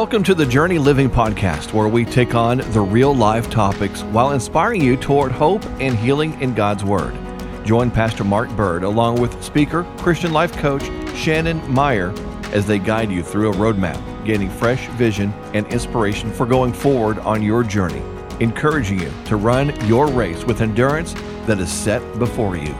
Welcome 0.00 0.24
to 0.24 0.34
the 0.34 0.46
Journey 0.46 0.78
Living 0.78 1.10
Podcast, 1.10 1.74
where 1.74 1.86
we 1.86 2.06
take 2.06 2.34
on 2.34 2.62
the 2.72 2.80
real 2.80 3.14
life 3.14 3.50
topics 3.50 4.02
while 4.04 4.32
inspiring 4.32 4.80
you 4.80 4.96
toward 4.96 5.30
hope 5.30 5.62
and 5.78 5.94
healing 5.94 6.40
in 6.40 6.54
God's 6.54 6.82
Word. 6.82 7.14
Join 7.66 7.90
Pastor 7.90 8.24
Mark 8.24 8.48
Burd 8.56 8.82
along 8.82 9.20
with 9.20 9.44
speaker, 9.44 9.84
Christian 9.98 10.32
life 10.32 10.56
coach 10.56 10.84
Shannon 11.14 11.60
Maier 11.68 12.18
as 12.54 12.66
they 12.66 12.78
guide 12.78 13.10
you 13.10 13.22
through 13.22 13.52
a 13.52 13.54
roadmap, 13.56 14.24
gaining 14.24 14.48
fresh 14.48 14.86
vision 14.92 15.34
and 15.52 15.66
inspiration 15.66 16.32
for 16.32 16.46
going 16.46 16.72
forward 16.72 17.18
on 17.18 17.42
your 17.42 17.62
journey, 17.62 18.02
encouraging 18.42 19.00
you 19.00 19.12
to 19.26 19.36
run 19.36 19.78
your 19.86 20.06
race 20.06 20.44
with 20.44 20.62
endurance 20.62 21.12
that 21.44 21.60
is 21.60 21.70
set 21.70 22.00
before 22.18 22.56
you. 22.56 22.74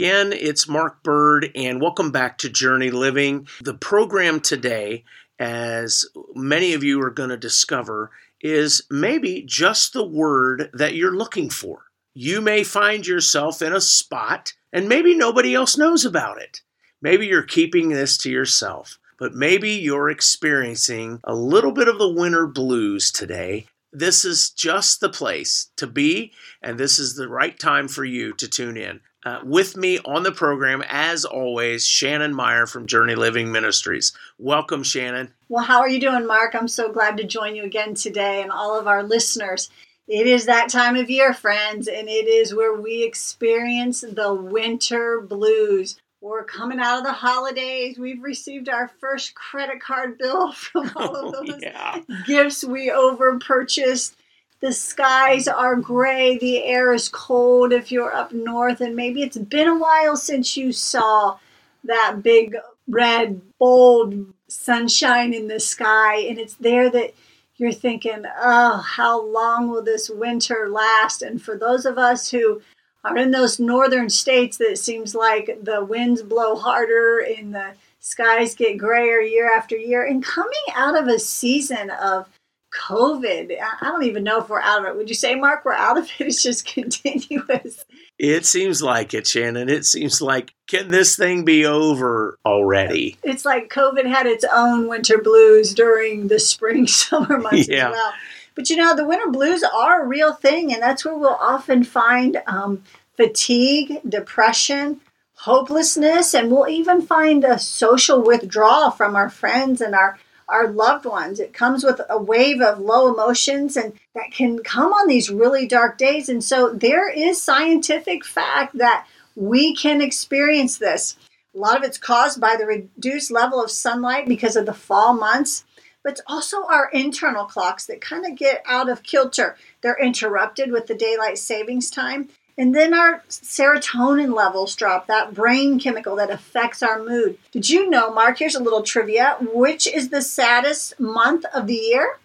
Again, 0.00 0.32
it's 0.32 0.66
Mark 0.66 1.02
Burd, 1.02 1.50
and 1.54 1.78
welcome 1.78 2.10
back 2.10 2.38
to 2.38 2.48
Journey 2.48 2.90
Living. 2.90 3.46
The 3.60 3.74
program 3.74 4.40
today, 4.40 5.04
as 5.38 6.06
many 6.34 6.72
of 6.72 6.82
you 6.82 7.02
are 7.02 7.10
going 7.10 7.28
to 7.28 7.36
discover, 7.36 8.10
is 8.40 8.80
maybe 8.90 9.42
just 9.46 9.92
the 9.92 10.06
word 10.06 10.70
that 10.72 10.94
you're 10.94 11.14
looking 11.14 11.50
for. 11.50 11.82
You 12.14 12.40
may 12.40 12.64
find 12.64 13.06
yourself 13.06 13.60
in 13.60 13.74
a 13.74 13.80
spot 13.82 14.54
and 14.72 14.88
maybe 14.88 15.14
nobody 15.14 15.54
else 15.54 15.76
knows 15.76 16.06
about 16.06 16.40
it. 16.40 16.62
Maybe 17.02 17.26
you're 17.26 17.42
keeping 17.42 17.90
this 17.90 18.16
to 18.22 18.30
yourself, 18.30 18.98
but 19.18 19.34
maybe 19.34 19.68
you're 19.68 20.08
experiencing 20.08 21.20
a 21.24 21.34
little 21.34 21.72
bit 21.72 21.88
of 21.88 21.98
the 21.98 22.10
winter 22.10 22.46
blues 22.46 23.12
today. 23.12 23.66
This 23.92 24.24
is 24.24 24.48
just 24.48 25.00
the 25.00 25.10
place 25.10 25.72
to 25.76 25.86
be, 25.86 26.32
and 26.62 26.78
this 26.78 26.98
is 26.98 27.16
the 27.16 27.28
right 27.28 27.58
time 27.58 27.86
for 27.86 28.06
you 28.06 28.32
to 28.32 28.48
tune 28.48 28.78
in. 28.78 29.00
Uh, 29.24 29.40
with 29.44 29.76
me 29.76 29.98
on 30.06 30.22
the 30.22 30.32
program, 30.32 30.82
as 30.88 31.26
always, 31.26 31.84
Shannon 31.86 32.32
Maier 32.32 32.66
from 32.68 32.86
Journey 32.86 33.14
Living 33.14 33.52
Ministries. 33.52 34.12
Welcome, 34.38 34.82
Shannon. 34.82 35.34
Well, 35.50 35.64
how 35.64 35.80
are 35.80 35.88
you 35.88 36.00
doing, 36.00 36.26
Mark? 36.26 36.54
I'm 36.54 36.68
so 36.68 36.90
glad 36.90 37.18
to 37.18 37.24
join 37.24 37.54
you 37.54 37.64
again 37.64 37.94
today 37.94 38.40
and 38.40 38.50
all 38.50 38.78
of 38.78 38.86
our 38.86 39.02
listeners. 39.02 39.68
It 40.08 40.26
is 40.26 40.46
that 40.46 40.70
time 40.70 40.96
of 40.96 41.10
year, 41.10 41.34
friends, 41.34 41.86
and 41.86 42.08
it 42.08 42.26
is 42.28 42.54
where 42.54 42.74
we 42.74 43.02
experience 43.04 44.00
the 44.00 44.32
winter 44.34 45.20
blues. 45.20 45.96
We're 46.22 46.44
coming 46.44 46.80
out 46.80 46.98
of 46.98 47.04
the 47.04 47.12
holidays. 47.12 47.98
We've 47.98 48.22
received 48.22 48.68
our 48.68 48.88
first 49.00 49.34
credit 49.34 49.80
card 49.80 50.18
bill 50.18 50.52
from 50.54 50.90
all 50.96 51.28
of 51.28 51.34
Oh, 51.38 51.44
those 51.46 51.60
yeah. 51.62 52.00
gifts 52.26 52.64
we 52.64 52.90
over 52.90 53.38
purchased. 53.38 54.16
The 54.60 54.72
skies 54.72 55.48
are 55.48 55.76
gray, 55.76 56.36
the 56.36 56.62
air 56.64 56.92
is 56.92 57.08
cold 57.08 57.72
if 57.72 57.90
you're 57.90 58.14
up 58.14 58.32
north, 58.32 58.82
and 58.82 58.94
maybe 58.94 59.22
it's 59.22 59.38
been 59.38 59.68
a 59.68 59.78
while 59.78 60.16
since 60.16 60.56
you 60.56 60.72
saw 60.72 61.38
that 61.84 62.22
big 62.22 62.56
red, 62.86 63.40
bold 63.58 64.14
sunshine 64.48 65.32
in 65.32 65.48
the 65.48 65.60
sky, 65.60 66.16
and 66.16 66.38
it's 66.38 66.56
there 66.56 66.90
that 66.90 67.14
you're 67.56 67.72
thinking, 67.72 68.24
oh, 68.38 68.78
how 68.78 69.22
long 69.22 69.68
will 69.68 69.82
this 69.82 70.10
winter 70.10 70.68
last? 70.68 71.22
And 71.22 71.40
for 71.40 71.56
those 71.56 71.86
of 71.86 71.96
us 71.96 72.30
who 72.30 72.60
are 73.04 73.16
in 73.16 73.30
those 73.30 73.58
northern 73.58 74.10
states 74.10 74.58
that 74.58 74.72
it 74.72 74.78
seems 74.78 75.14
like 75.14 75.58
the 75.62 75.82
winds 75.82 76.22
blow 76.22 76.54
harder 76.54 77.20
and 77.20 77.54
the 77.54 77.72
skies 78.00 78.54
get 78.54 78.76
grayer 78.76 79.20
year 79.20 79.50
after 79.54 79.76
year, 79.76 80.04
and 80.04 80.22
coming 80.22 80.52
out 80.74 80.98
of 80.98 81.08
a 81.08 81.18
season 81.18 81.90
of 81.90 82.28
COVID. 82.70 83.56
I 83.60 83.84
don't 83.88 84.04
even 84.04 84.22
know 84.24 84.38
if 84.40 84.48
we're 84.48 84.60
out 84.60 84.80
of 84.80 84.86
it. 84.86 84.96
Would 84.96 85.08
you 85.08 85.14
say, 85.14 85.34
Mark, 85.34 85.64
we're 85.64 85.72
out 85.72 85.98
of 85.98 86.04
it? 86.04 86.10
It's 86.26 86.42
just 86.42 86.66
continuous. 86.66 87.84
It 88.18 88.44
seems 88.46 88.82
like 88.82 89.14
it, 89.14 89.26
Shannon. 89.26 89.68
It 89.68 89.86
seems 89.86 90.20
like, 90.20 90.52
can 90.68 90.88
this 90.88 91.16
thing 91.16 91.44
be 91.44 91.64
over 91.66 92.38
already? 92.44 93.16
It's 93.22 93.44
like 93.44 93.70
COVID 93.70 94.06
had 94.06 94.26
its 94.26 94.44
own 94.52 94.88
winter 94.88 95.18
blues 95.18 95.72
during 95.74 96.28
the 96.28 96.38
spring, 96.38 96.86
summer 96.86 97.38
months 97.38 97.68
Yeah. 97.68 97.88
as 97.88 97.92
well. 97.92 98.12
But 98.54 98.68
you 98.68 98.76
know, 98.76 98.94
the 98.94 99.06
winter 99.06 99.28
blues 99.30 99.62
are 99.62 100.02
a 100.02 100.06
real 100.06 100.32
thing, 100.34 100.72
and 100.72 100.82
that's 100.82 101.04
where 101.04 101.16
we'll 101.16 101.30
often 101.40 101.82
find 101.82 102.42
um, 102.46 102.82
fatigue, 103.16 104.00
depression, 104.06 105.00
hopelessness, 105.36 106.34
and 106.34 106.50
we'll 106.50 106.68
even 106.68 107.00
find 107.00 107.42
a 107.44 107.58
social 107.58 108.20
withdrawal 108.22 108.90
from 108.90 109.16
our 109.16 109.30
friends 109.30 109.80
and 109.80 109.94
our 109.94 110.18
our 110.50 110.68
loved 110.68 111.06
ones. 111.06 111.40
It 111.40 111.52
comes 111.52 111.84
with 111.84 112.00
a 112.08 112.18
wave 112.18 112.60
of 112.60 112.80
low 112.80 113.12
emotions 113.12 113.76
and 113.76 113.92
that 114.14 114.32
can 114.32 114.62
come 114.62 114.92
on 114.92 115.08
these 115.08 115.30
really 115.30 115.66
dark 115.66 115.96
days. 115.96 116.28
And 116.28 116.42
so 116.42 116.72
there 116.72 117.08
is 117.08 117.40
scientific 117.40 118.24
fact 118.24 118.76
that 118.78 119.06
we 119.36 119.74
can 119.74 120.00
experience 120.00 120.78
this. 120.78 121.16
A 121.54 121.58
lot 121.58 121.76
of 121.76 121.84
it's 121.84 121.98
caused 121.98 122.40
by 122.40 122.56
the 122.56 122.66
reduced 122.66 123.30
level 123.30 123.62
of 123.62 123.70
sunlight 123.70 124.28
because 124.28 124.56
of 124.56 124.66
the 124.66 124.74
fall 124.74 125.14
months, 125.14 125.64
but 126.02 126.12
it's 126.12 126.22
also 126.26 126.64
our 126.66 126.90
internal 126.92 127.44
clocks 127.44 127.86
that 127.86 128.00
kind 128.00 128.24
of 128.24 128.36
get 128.36 128.62
out 128.66 128.88
of 128.88 129.02
kilter. 129.02 129.56
They're 129.80 129.98
interrupted 130.00 130.70
with 130.70 130.86
the 130.86 130.94
daylight 130.94 131.38
savings 131.38 131.90
time. 131.90 132.28
And 132.58 132.74
then 132.74 132.92
our 132.94 133.22
serotonin 133.28 134.34
levels 134.34 134.74
drop, 134.74 135.06
that 135.06 135.34
brain 135.34 135.78
chemical 135.78 136.16
that 136.16 136.30
affects 136.30 136.82
our 136.82 137.02
mood. 137.02 137.38
Did 137.52 137.68
you 137.70 137.88
know, 137.88 138.12
Mark? 138.12 138.38
Here's 138.38 138.54
a 138.54 138.62
little 138.62 138.82
trivia. 138.82 139.36
Which 139.40 139.86
is 139.86 140.08
the 140.08 140.22
saddest 140.22 140.98
month 141.00 141.44
of 141.54 141.66
the 141.66 141.74
year? 141.74 142.18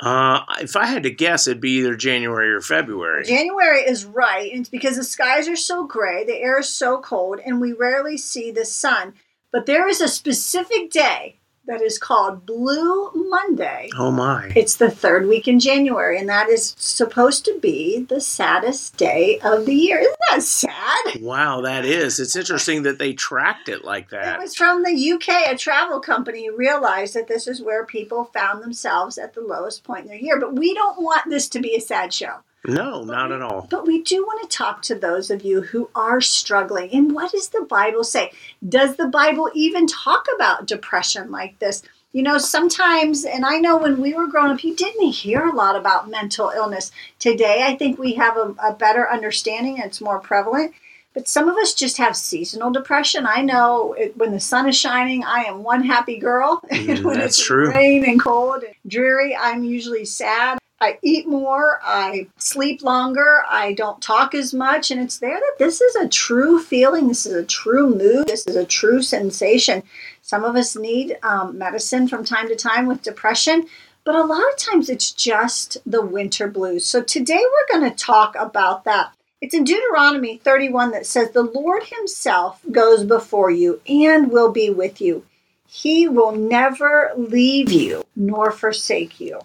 Uh, 0.00 0.40
if 0.60 0.74
I 0.74 0.86
had 0.86 1.04
to 1.04 1.10
guess, 1.10 1.46
it'd 1.46 1.60
be 1.60 1.78
either 1.78 1.94
January 1.94 2.52
or 2.52 2.60
February. 2.60 3.24
January 3.24 3.80
is 3.80 4.04
right. 4.04 4.50
and 4.50 4.62
It's 4.62 4.68
because 4.68 4.96
the 4.96 5.04
skies 5.04 5.48
are 5.48 5.56
so 5.56 5.86
gray, 5.86 6.24
the 6.24 6.36
air 6.38 6.58
is 6.58 6.68
so 6.68 7.00
cold, 7.00 7.38
and 7.44 7.60
we 7.60 7.72
rarely 7.72 8.16
see 8.16 8.50
the 8.50 8.64
sun. 8.64 9.14
But 9.52 9.66
there 9.66 9.86
is 9.88 10.00
a 10.00 10.08
specific 10.08 10.90
day 10.90 11.36
that 11.66 11.80
is 11.80 11.98
called 11.98 12.44
Blue 12.44 13.10
Monday. 13.28 13.88
Oh 13.96 14.10
my. 14.10 14.52
It's 14.56 14.76
the 14.76 14.90
third 14.90 15.28
week 15.28 15.46
in 15.46 15.60
January, 15.60 16.18
and 16.18 16.28
that 16.28 16.48
is 16.48 16.74
supposed 16.76 17.44
to 17.44 17.58
be 17.60 18.04
the 18.08 18.20
saddest 18.20 18.96
day 18.96 19.38
of 19.40 19.66
the 19.66 19.74
year. 19.74 19.98
Isn't 19.98 20.16
that 20.30 20.42
sad? 20.42 21.22
Wow, 21.22 21.60
that 21.60 21.84
is. 21.84 22.18
It's 22.18 22.36
interesting 22.36 22.82
that 22.82 22.98
they 22.98 23.12
tracked 23.12 23.68
it 23.68 23.84
like 23.84 24.10
that. 24.10 24.34
It 24.34 24.42
was 24.42 24.56
from 24.56 24.82
the 24.82 25.12
UK. 25.12 25.52
A 25.52 25.56
travel 25.56 26.00
company 26.00 26.50
realized 26.50 27.14
that 27.14 27.28
this 27.28 27.46
is 27.46 27.62
where 27.62 27.86
people 27.86 28.24
found 28.24 28.62
themselves 28.62 29.16
at 29.16 29.34
the 29.34 29.40
lowest 29.40 29.84
point 29.84 30.02
in 30.02 30.08
their 30.08 30.18
year. 30.18 30.40
But 30.40 30.56
we 30.56 30.74
don't 30.74 31.00
want 31.00 31.30
this 31.30 31.48
to 31.50 31.60
be 31.60 31.76
a 31.76 31.80
sad 31.80 32.12
show. 32.12 32.40
No, 32.66 33.02
not 33.02 33.32
at 33.32 33.42
all. 33.42 33.66
But 33.68 33.86
we 33.86 34.02
do 34.02 34.22
want 34.24 34.48
to 34.48 34.56
talk 34.56 34.82
to 34.82 34.94
those 34.94 35.30
of 35.30 35.42
you 35.44 35.62
who 35.62 35.90
are 35.94 36.20
struggling. 36.20 36.90
And 36.92 37.12
what 37.12 37.32
does 37.32 37.48
the 37.48 37.62
Bible 37.68 38.04
say? 38.04 38.30
Does 38.68 38.96
the 38.96 39.08
Bible 39.08 39.50
even 39.54 39.86
talk 39.86 40.26
about 40.34 40.66
depression 40.66 41.30
like 41.30 41.58
this? 41.58 41.82
You 42.12 42.22
know, 42.22 42.38
sometimes, 42.38 43.24
and 43.24 43.44
I 43.44 43.58
know 43.58 43.78
when 43.78 44.00
we 44.00 44.14
were 44.14 44.26
growing 44.26 44.52
up, 44.52 44.62
you 44.62 44.76
didn't 44.76 45.10
hear 45.12 45.46
a 45.46 45.54
lot 45.54 45.76
about 45.76 46.10
mental 46.10 46.50
illness. 46.54 46.92
Today, 47.18 47.64
I 47.66 47.74
think 47.74 47.98
we 47.98 48.14
have 48.14 48.36
a, 48.36 48.54
a 48.62 48.74
better 48.74 49.10
understanding 49.10 49.76
and 49.76 49.86
it's 49.86 50.00
more 50.00 50.20
prevalent. 50.20 50.72
But 51.14 51.28
some 51.28 51.48
of 51.48 51.56
us 51.56 51.74
just 51.74 51.98
have 51.98 52.16
seasonal 52.16 52.70
depression. 52.70 53.26
I 53.26 53.42
know 53.42 53.92
it, 53.94 54.16
when 54.16 54.32
the 54.32 54.40
sun 54.40 54.68
is 54.68 54.76
shining, 54.78 55.24
I 55.24 55.42
am 55.44 55.62
one 55.62 55.82
happy 55.82 56.18
girl. 56.18 56.62
And 56.70 56.86
Mm, 56.98 57.04
when 57.04 57.18
that's 57.18 57.38
it's 57.38 57.46
true. 57.46 57.70
rain 57.70 58.04
and 58.04 58.22
cold 58.22 58.62
and 58.62 58.74
dreary, 58.86 59.34
I'm 59.36 59.64
usually 59.64 60.04
sad. 60.04 60.58
I 60.82 60.98
eat 61.00 61.28
more, 61.28 61.78
I 61.84 62.26
sleep 62.38 62.82
longer, 62.82 63.44
I 63.48 63.72
don't 63.72 64.02
talk 64.02 64.34
as 64.34 64.52
much, 64.52 64.90
and 64.90 65.00
it's 65.00 65.18
there 65.18 65.38
that 65.38 65.54
this 65.56 65.80
is 65.80 65.94
a 65.94 66.08
true 66.08 66.60
feeling, 66.60 67.06
this 67.06 67.24
is 67.24 67.34
a 67.34 67.44
true 67.44 67.88
mood, 67.88 68.26
this 68.26 68.48
is 68.48 68.56
a 68.56 68.64
true 68.64 69.00
sensation. 69.00 69.84
Some 70.22 70.42
of 70.42 70.56
us 70.56 70.74
need 70.74 71.18
um, 71.22 71.56
medicine 71.56 72.08
from 72.08 72.24
time 72.24 72.48
to 72.48 72.56
time 72.56 72.86
with 72.86 73.02
depression, 73.02 73.66
but 74.02 74.16
a 74.16 74.24
lot 74.24 74.42
of 74.52 74.58
times 74.58 74.90
it's 74.90 75.12
just 75.12 75.78
the 75.86 76.04
winter 76.04 76.48
blues. 76.48 76.84
So 76.84 77.00
today 77.00 77.40
we're 77.40 77.78
going 77.78 77.88
to 77.88 77.96
talk 77.96 78.34
about 78.34 78.82
that. 78.82 79.12
It's 79.40 79.54
in 79.54 79.62
Deuteronomy 79.62 80.38
31 80.38 80.90
that 80.90 81.06
says, 81.06 81.30
The 81.30 81.42
Lord 81.42 81.84
Himself 81.84 82.60
goes 82.72 83.04
before 83.04 83.52
you 83.52 83.80
and 83.86 84.32
will 84.32 84.50
be 84.50 84.68
with 84.68 85.00
you. 85.00 85.24
He 85.68 86.08
will 86.08 86.32
never 86.32 87.12
leave 87.16 87.70
you 87.70 88.04
nor 88.16 88.50
forsake 88.50 89.20
you. 89.20 89.42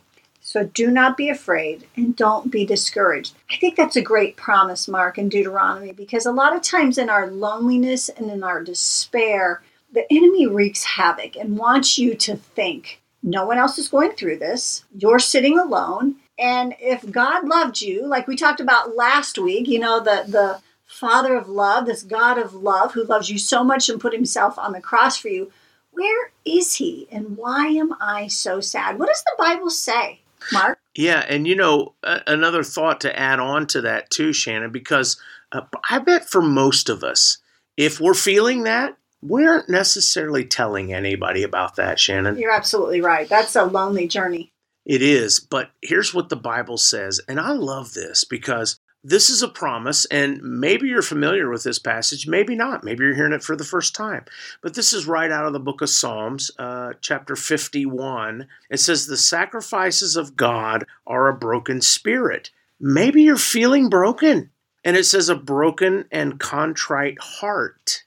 So 0.47 0.63
do 0.63 0.89
not 0.89 1.17
be 1.17 1.27
afraid 1.27 1.87
and 1.97 2.15
don't 2.15 2.49
be 2.49 2.63
discouraged. 2.65 3.35
I 3.51 3.57
think 3.57 3.75
that's 3.75 3.97
a 3.97 4.01
great 4.01 4.37
promise, 4.37 4.87
Mark, 4.87 5.17
in 5.17 5.27
Deuteronomy, 5.27 5.91
because 5.91 6.25
a 6.25 6.31
lot 6.31 6.55
of 6.55 6.61
times 6.61 6.97
in 6.97 7.09
our 7.09 7.29
loneliness 7.29 8.07
and 8.07 8.31
in 8.31 8.45
our 8.45 8.63
despair, 8.63 9.61
the 9.91 10.05
enemy 10.09 10.47
wreaks 10.47 10.85
havoc 10.85 11.35
and 11.35 11.57
wants 11.57 11.97
you 11.99 12.15
to 12.15 12.37
think 12.37 13.01
no 13.21 13.45
one 13.45 13.57
else 13.57 13.77
is 13.77 13.89
going 13.89 14.13
through 14.13 14.37
this. 14.37 14.85
You're 14.97 15.19
sitting 15.19 15.59
alone. 15.59 16.15
And 16.39 16.75
if 16.79 17.11
God 17.11 17.45
loved 17.45 17.81
you, 17.81 18.07
like 18.07 18.25
we 18.25 18.37
talked 18.37 18.61
about 18.61 18.95
last 18.95 19.37
week, 19.37 19.67
you 19.67 19.79
know, 19.79 19.99
the, 19.99 20.23
the 20.25 20.61
Father 20.85 21.35
of 21.35 21.49
love, 21.49 21.87
this 21.87 22.03
God 22.03 22.37
of 22.37 22.53
love 22.53 22.93
who 22.93 23.03
loves 23.03 23.29
you 23.29 23.37
so 23.37 23.65
much 23.65 23.89
and 23.89 23.99
put 23.99 24.13
himself 24.13 24.57
on 24.57 24.71
the 24.71 24.79
cross 24.79 25.17
for 25.17 25.27
you, 25.27 25.51
where 25.91 26.31
is 26.45 26.75
he 26.75 27.05
and 27.11 27.35
why 27.35 27.67
am 27.67 27.93
I 27.99 28.27
so 28.27 28.61
sad? 28.61 28.97
What 28.97 29.09
does 29.09 29.23
the 29.23 29.35
Bible 29.37 29.69
say, 29.69 30.21
Mark? 30.51 30.79
Yeah, 30.95 31.23
and 31.27 31.47
you 31.47 31.55
know, 31.55 31.93
a- 32.03 32.21
another 32.27 32.63
thought 32.63 33.01
to 33.01 33.19
add 33.19 33.39
on 33.39 33.67
to 33.67 33.81
that 33.81 34.09
too, 34.09 34.33
Shannon, 34.33 34.71
because 34.71 35.19
uh, 35.51 35.61
I 35.89 35.99
bet 35.99 36.29
for 36.29 36.41
most 36.41 36.89
of 36.89 37.03
us, 37.03 37.37
if 37.75 37.99
we're 37.99 38.13
feeling 38.13 38.63
that, 38.63 38.97
we 39.21 39.45
aren't 39.45 39.69
necessarily 39.69 40.45
telling 40.45 40.93
anybody 40.93 41.43
about 41.43 41.75
that, 41.75 41.99
Shannon. 41.99 42.37
You're 42.37 42.51
absolutely 42.51 43.01
right. 43.01 43.27
That's 43.27 43.55
a 43.55 43.63
lonely 43.65 44.07
journey. 44.07 44.51
It 44.85 45.01
is, 45.01 45.39
but 45.39 45.71
here's 45.81 46.13
what 46.13 46.29
the 46.29 46.37
Bible 46.37 46.77
says, 46.77 47.19
and 47.27 47.39
I 47.39 47.51
love 47.51 47.93
this 47.93 48.23
because 48.23 48.79
this 49.03 49.29
is 49.29 49.41
a 49.41 49.47
promise, 49.47 50.05
and 50.05 50.41
maybe 50.41 50.87
you're 50.87 51.01
familiar 51.01 51.49
with 51.49 51.63
this 51.63 51.79
passage, 51.79 52.27
maybe 52.27 52.55
not. 52.55 52.83
Maybe 52.83 53.03
you're 53.03 53.15
hearing 53.15 53.33
it 53.33 53.43
for 53.43 53.55
the 53.55 53.63
first 53.63 53.95
time. 53.95 54.25
But 54.61 54.73
this 54.73 54.91
is 54.91 55.07
right 55.07 55.31
out 55.31 55.45
of 55.45 55.53
the 55.53 55.59
book 55.59 55.81
of 55.81 55.89
Psalms, 55.89 56.51
uh, 56.59 56.93
chapter 56.99 57.35
51. 57.35 58.47
It 58.69 58.79
says, 58.79 59.05
The 59.05 59.17
sacrifices 59.17 60.15
of 60.15 60.35
God 60.35 60.85
are 61.05 61.27
a 61.27 61.37
broken 61.37 61.81
spirit. 61.81 62.51
Maybe 62.79 63.23
you're 63.23 63.37
feeling 63.37 63.89
broken. 63.89 64.49
And 64.83 64.97
it 64.97 65.05
says, 65.05 65.29
A 65.29 65.35
broken 65.35 66.05
and 66.11 66.39
contrite 66.39 67.19
heart. 67.19 68.03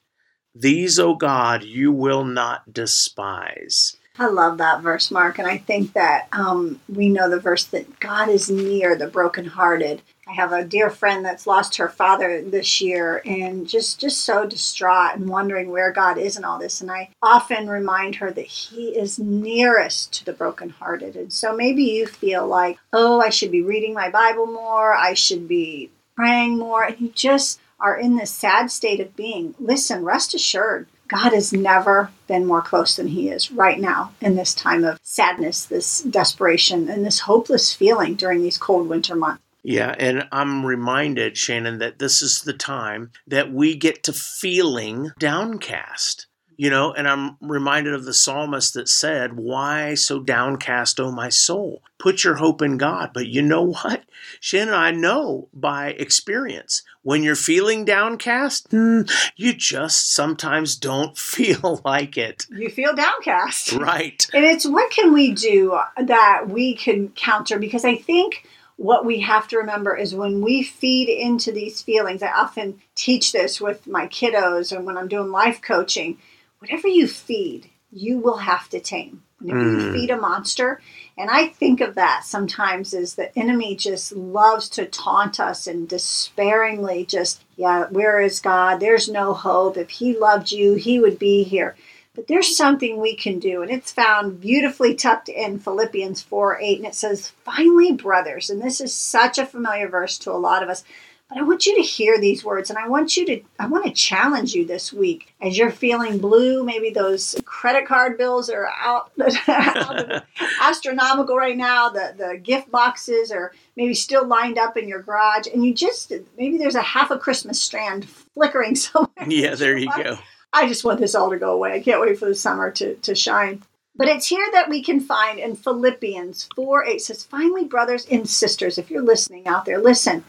These, 0.54 0.98
O 0.98 1.14
God, 1.14 1.62
you 1.62 1.92
will 1.92 2.24
not 2.24 2.72
despise. 2.72 3.96
I 4.18 4.26
love 4.26 4.58
that 4.58 4.82
verse, 4.82 5.10
Mark, 5.10 5.38
and 5.38 5.48
I 5.48 5.56
think 5.56 5.94
that 5.94 6.28
um, 6.32 6.80
we 6.88 7.08
know 7.08 7.30
the 7.30 7.40
verse 7.40 7.64
that 7.66 8.00
God 8.00 8.28
is 8.28 8.50
near 8.50 8.94
the 8.94 9.06
brokenhearted. 9.06 10.02
I 10.30 10.34
have 10.34 10.52
a 10.52 10.64
dear 10.64 10.90
friend 10.90 11.24
that's 11.24 11.46
lost 11.46 11.76
her 11.78 11.88
father 11.88 12.40
this 12.40 12.80
year 12.80 13.20
and 13.24 13.68
just 13.68 13.98
just 13.98 14.20
so 14.20 14.46
distraught 14.46 15.16
and 15.16 15.28
wondering 15.28 15.70
where 15.70 15.90
God 15.90 16.18
is 16.18 16.36
in 16.36 16.44
all 16.44 16.60
this. 16.60 16.80
And 16.80 16.88
I 16.88 17.10
often 17.20 17.68
remind 17.68 18.14
her 18.16 18.30
that 18.30 18.46
He 18.46 18.90
is 18.90 19.18
nearest 19.18 20.12
to 20.14 20.24
the 20.24 20.32
brokenhearted. 20.32 21.16
And 21.16 21.32
so 21.32 21.56
maybe 21.56 21.82
you 21.82 22.06
feel 22.06 22.46
like, 22.46 22.78
oh, 22.92 23.20
I 23.20 23.30
should 23.30 23.50
be 23.50 23.62
reading 23.62 23.92
my 23.92 24.08
Bible 24.08 24.46
more, 24.46 24.94
I 24.94 25.14
should 25.14 25.48
be 25.48 25.90
praying 26.14 26.58
more, 26.58 26.84
and 26.84 27.00
you 27.00 27.08
just 27.08 27.58
are 27.80 27.98
in 27.98 28.16
this 28.16 28.30
sad 28.30 28.70
state 28.70 29.00
of 29.00 29.16
being. 29.16 29.56
Listen, 29.58 30.04
rest 30.04 30.32
assured, 30.32 30.86
God 31.08 31.32
has 31.32 31.52
never 31.52 32.12
been 32.28 32.46
more 32.46 32.62
close 32.62 32.94
than 32.94 33.08
He 33.08 33.30
is 33.30 33.50
right 33.50 33.80
now 33.80 34.12
in 34.20 34.36
this 34.36 34.54
time 34.54 34.84
of 34.84 35.00
sadness, 35.02 35.64
this 35.64 36.02
desperation, 36.02 36.88
and 36.88 37.04
this 37.04 37.20
hopeless 37.20 37.72
feeling 37.72 38.14
during 38.14 38.42
these 38.42 38.58
cold 38.58 38.88
winter 38.88 39.16
months. 39.16 39.42
Yeah, 39.62 39.94
and 39.98 40.26
I'm 40.32 40.64
reminded, 40.64 41.36
Shannon, 41.36 41.78
that 41.78 41.98
this 41.98 42.22
is 42.22 42.42
the 42.42 42.52
time 42.52 43.12
that 43.26 43.52
we 43.52 43.76
get 43.76 44.02
to 44.04 44.12
feeling 44.12 45.10
downcast. 45.18 46.26
You 46.56 46.68
know, 46.68 46.92
and 46.92 47.08
I'm 47.08 47.38
reminded 47.40 47.94
of 47.94 48.04
the 48.04 48.12
psalmist 48.12 48.74
that 48.74 48.86
said, 48.86 49.38
Why 49.38 49.94
so 49.94 50.20
downcast, 50.20 51.00
O 51.00 51.10
my 51.10 51.30
soul? 51.30 51.82
Put 51.98 52.22
your 52.22 52.34
hope 52.34 52.60
in 52.60 52.76
God. 52.76 53.12
But 53.14 53.28
you 53.28 53.40
know 53.40 53.62
what? 53.82 54.04
Shannon, 54.40 54.74
I 54.74 54.90
know 54.90 55.48
by 55.54 55.92
experience, 55.92 56.82
when 57.00 57.22
you're 57.22 57.34
feeling 57.34 57.86
downcast, 57.86 58.70
hmm, 58.70 59.02
you 59.36 59.54
just 59.54 60.12
sometimes 60.12 60.76
don't 60.76 61.16
feel 61.18 61.80
like 61.82 62.18
it. 62.18 62.44
You 62.50 62.68
feel 62.68 62.94
downcast. 62.94 63.72
Right. 63.72 64.26
And 64.34 64.44
it's 64.44 64.66
what 64.66 64.90
can 64.90 65.14
we 65.14 65.32
do 65.32 65.80
that 65.96 66.48
we 66.48 66.74
can 66.74 67.08
counter? 67.08 67.58
Because 67.58 67.86
I 67.86 67.96
think 67.96 68.44
what 68.80 69.04
we 69.04 69.20
have 69.20 69.46
to 69.46 69.58
remember 69.58 69.94
is 69.94 70.14
when 70.14 70.40
we 70.40 70.62
feed 70.62 71.10
into 71.10 71.52
these 71.52 71.82
feelings, 71.82 72.22
I 72.22 72.32
often 72.32 72.80
teach 72.94 73.30
this 73.30 73.60
with 73.60 73.86
my 73.86 74.06
kiddos 74.06 74.74
and 74.74 74.86
when 74.86 74.96
I'm 74.96 75.06
doing 75.06 75.30
life 75.30 75.60
coaching 75.60 76.16
whatever 76.60 76.88
you 76.88 77.06
feed, 77.06 77.68
you 77.92 78.18
will 78.18 78.38
have 78.38 78.70
to 78.70 78.80
tame. 78.80 79.22
Whenever 79.38 79.64
mm. 79.64 79.74
you 79.74 79.92
feed 79.92 80.10
a 80.10 80.16
monster, 80.16 80.80
and 81.18 81.28
I 81.28 81.48
think 81.48 81.82
of 81.82 81.94
that 81.96 82.24
sometimes 82.24 82.94
as 82.94 83.16
the 83.16 83.38
enemy 83.38 83.76
just 83.76 84.12
loves 84.12 84.70
to 84.70 84.86
taunt 84.86 85.40
us 85.40 85.66
and 85.66 85.86
despairingly 85.86 87.04
just, 87.04 87.44
yeah, 87.56 87.86
where 87.90 88.18
is 88.18 88.40
God? 88.40 88.80
There's 88.80 89.10
no 89.10 89.34
hope. 89.34 89.76
If 89.76 89.90
He 89.90 90.16
loved 90.16 90.52
you, 90.52 90.74
He 90.74 90.98
would 90.98 91.18
be 91.18 91.42
here. 91.42 91.76
But 92.20 92.28
there's 92.28 92.54
something 92.54 93.00
we 93.00 93.16
can 93.16 93.38
do, 93.38 93.62
and 93.62 93.70
it's 93.70 93.92
found 93.92 94.42
beautifully 94.42 94.94
tucked 94.94 95.30
in 95.30 95.58
Philippians 95.58 96.20
4 96.20 96.60
8, 96.60 96.76
and 96.76 96.86
it 96.86 96.94
says, 96.94 97.30
Finally, 97.46 97.92
brothers, 97.92 98.50
and 98.50 98.60
this 98.60 98.82
is 98.82 98.92
such 98.92 99.38
a 99.38 99.46
familiar 99.46 99.88
verse 99.88 100.18
to 100.18 100.30
a 100.30 100.36
lot 100.36 100.62
of 100.62 100.68
us. 100.68 100.84
But 101.30 101.38
I 101.38 101.42
want 101.44 101.64
you 101.64 101.74
to 101.76 101.82
hear 101.82 102.20
these 102.20 102.44
words 102.44 102.68
and 102.68 102.78
I 102.78 102.88
want 102.88 103.16
you 103.16 103.24
to 103.24 103.40
I 103.58 103.68
want 103.68 103.86
to 103.86 103.92
challenge 103.92 104.52
you 104.52 104.66
this 104.66 104.92
week 104.92 105.32
as 105.40 105.56
you're 105.56 105.70
feeling 105.70 106.18
blue, 106.18 106.62
maybe 106.62 106.90
those 106.90 107.36
credit 107.46 107.86
card 107.86 108.18
bills 108.18 108.50
are 108.50 108.66
out, 108.66 109.12
out 109.48 110.24
astronomical 110.60 111.36
right 111.36 111.56
now, 111.56 111.88
the, 111.88 112.14
the 112.18 112.36
gift 112.36 112.70
boxes 112.70 113.30
are 113.30 113.52
maybe 113.76 113.94
still 113.94 114.26
lined 114.26 114.58
up 114.58 114.76
in 114.76 114.88
your 114.88 115.02
garage 115.02 115.46
and 115.46 115.64
you 115.64 115.72
just 115.72 116.12
maybe 116.36 116.58
there's 116.58 116.74
a 116.74 116.82
half 116.82 117.12
a 117.12 117.16
Christmas 117.16 117.62
strand 117.62 118.06
flickering 118.34 118.74
somewhere. 118.74 119.26
Yeah, 119.26 119.54
there 119.54 119.78
you 119.78 119.88
go. 119.96 120.18
I 120.52 120.66
just 120.66 120.84
want 120.84 121.00
this 121.00 121.14
all 121.14 121.30
to 121.30 121.38
go 121.38 121.52
away. 121.52 121.72
I 121.72 121.80
can't 121.80 122.00
wait 122.00 122.18
for 122.18 122.26
the 122.26 122.34
summer 122.34 122.70
to, 122.72 122.96
to 122.96 123.14
shine. 123.14 123.62
But 123.96 124.08
it's 124.08 124.26
here 124.26 124.48
that 124.52 124.68
we 124.68 124.82
can 124.82 125.00
find 125.00 125.38
in 125.38 125.56
Philippians 125.56 126.48
4 126.56 126.86
8 126.86 127.00
says, 127.00 127.24
Finally, 127.24 127.64
brothers 127.64 128.06
and 128.10 128.28
sisters, 128.28 128.78
if 128.78 128.90
you're 128.90 129.02
listening 129.02 129.46
out 129.46 129.64
there, 129.64 129.78
listen 129.78 130.24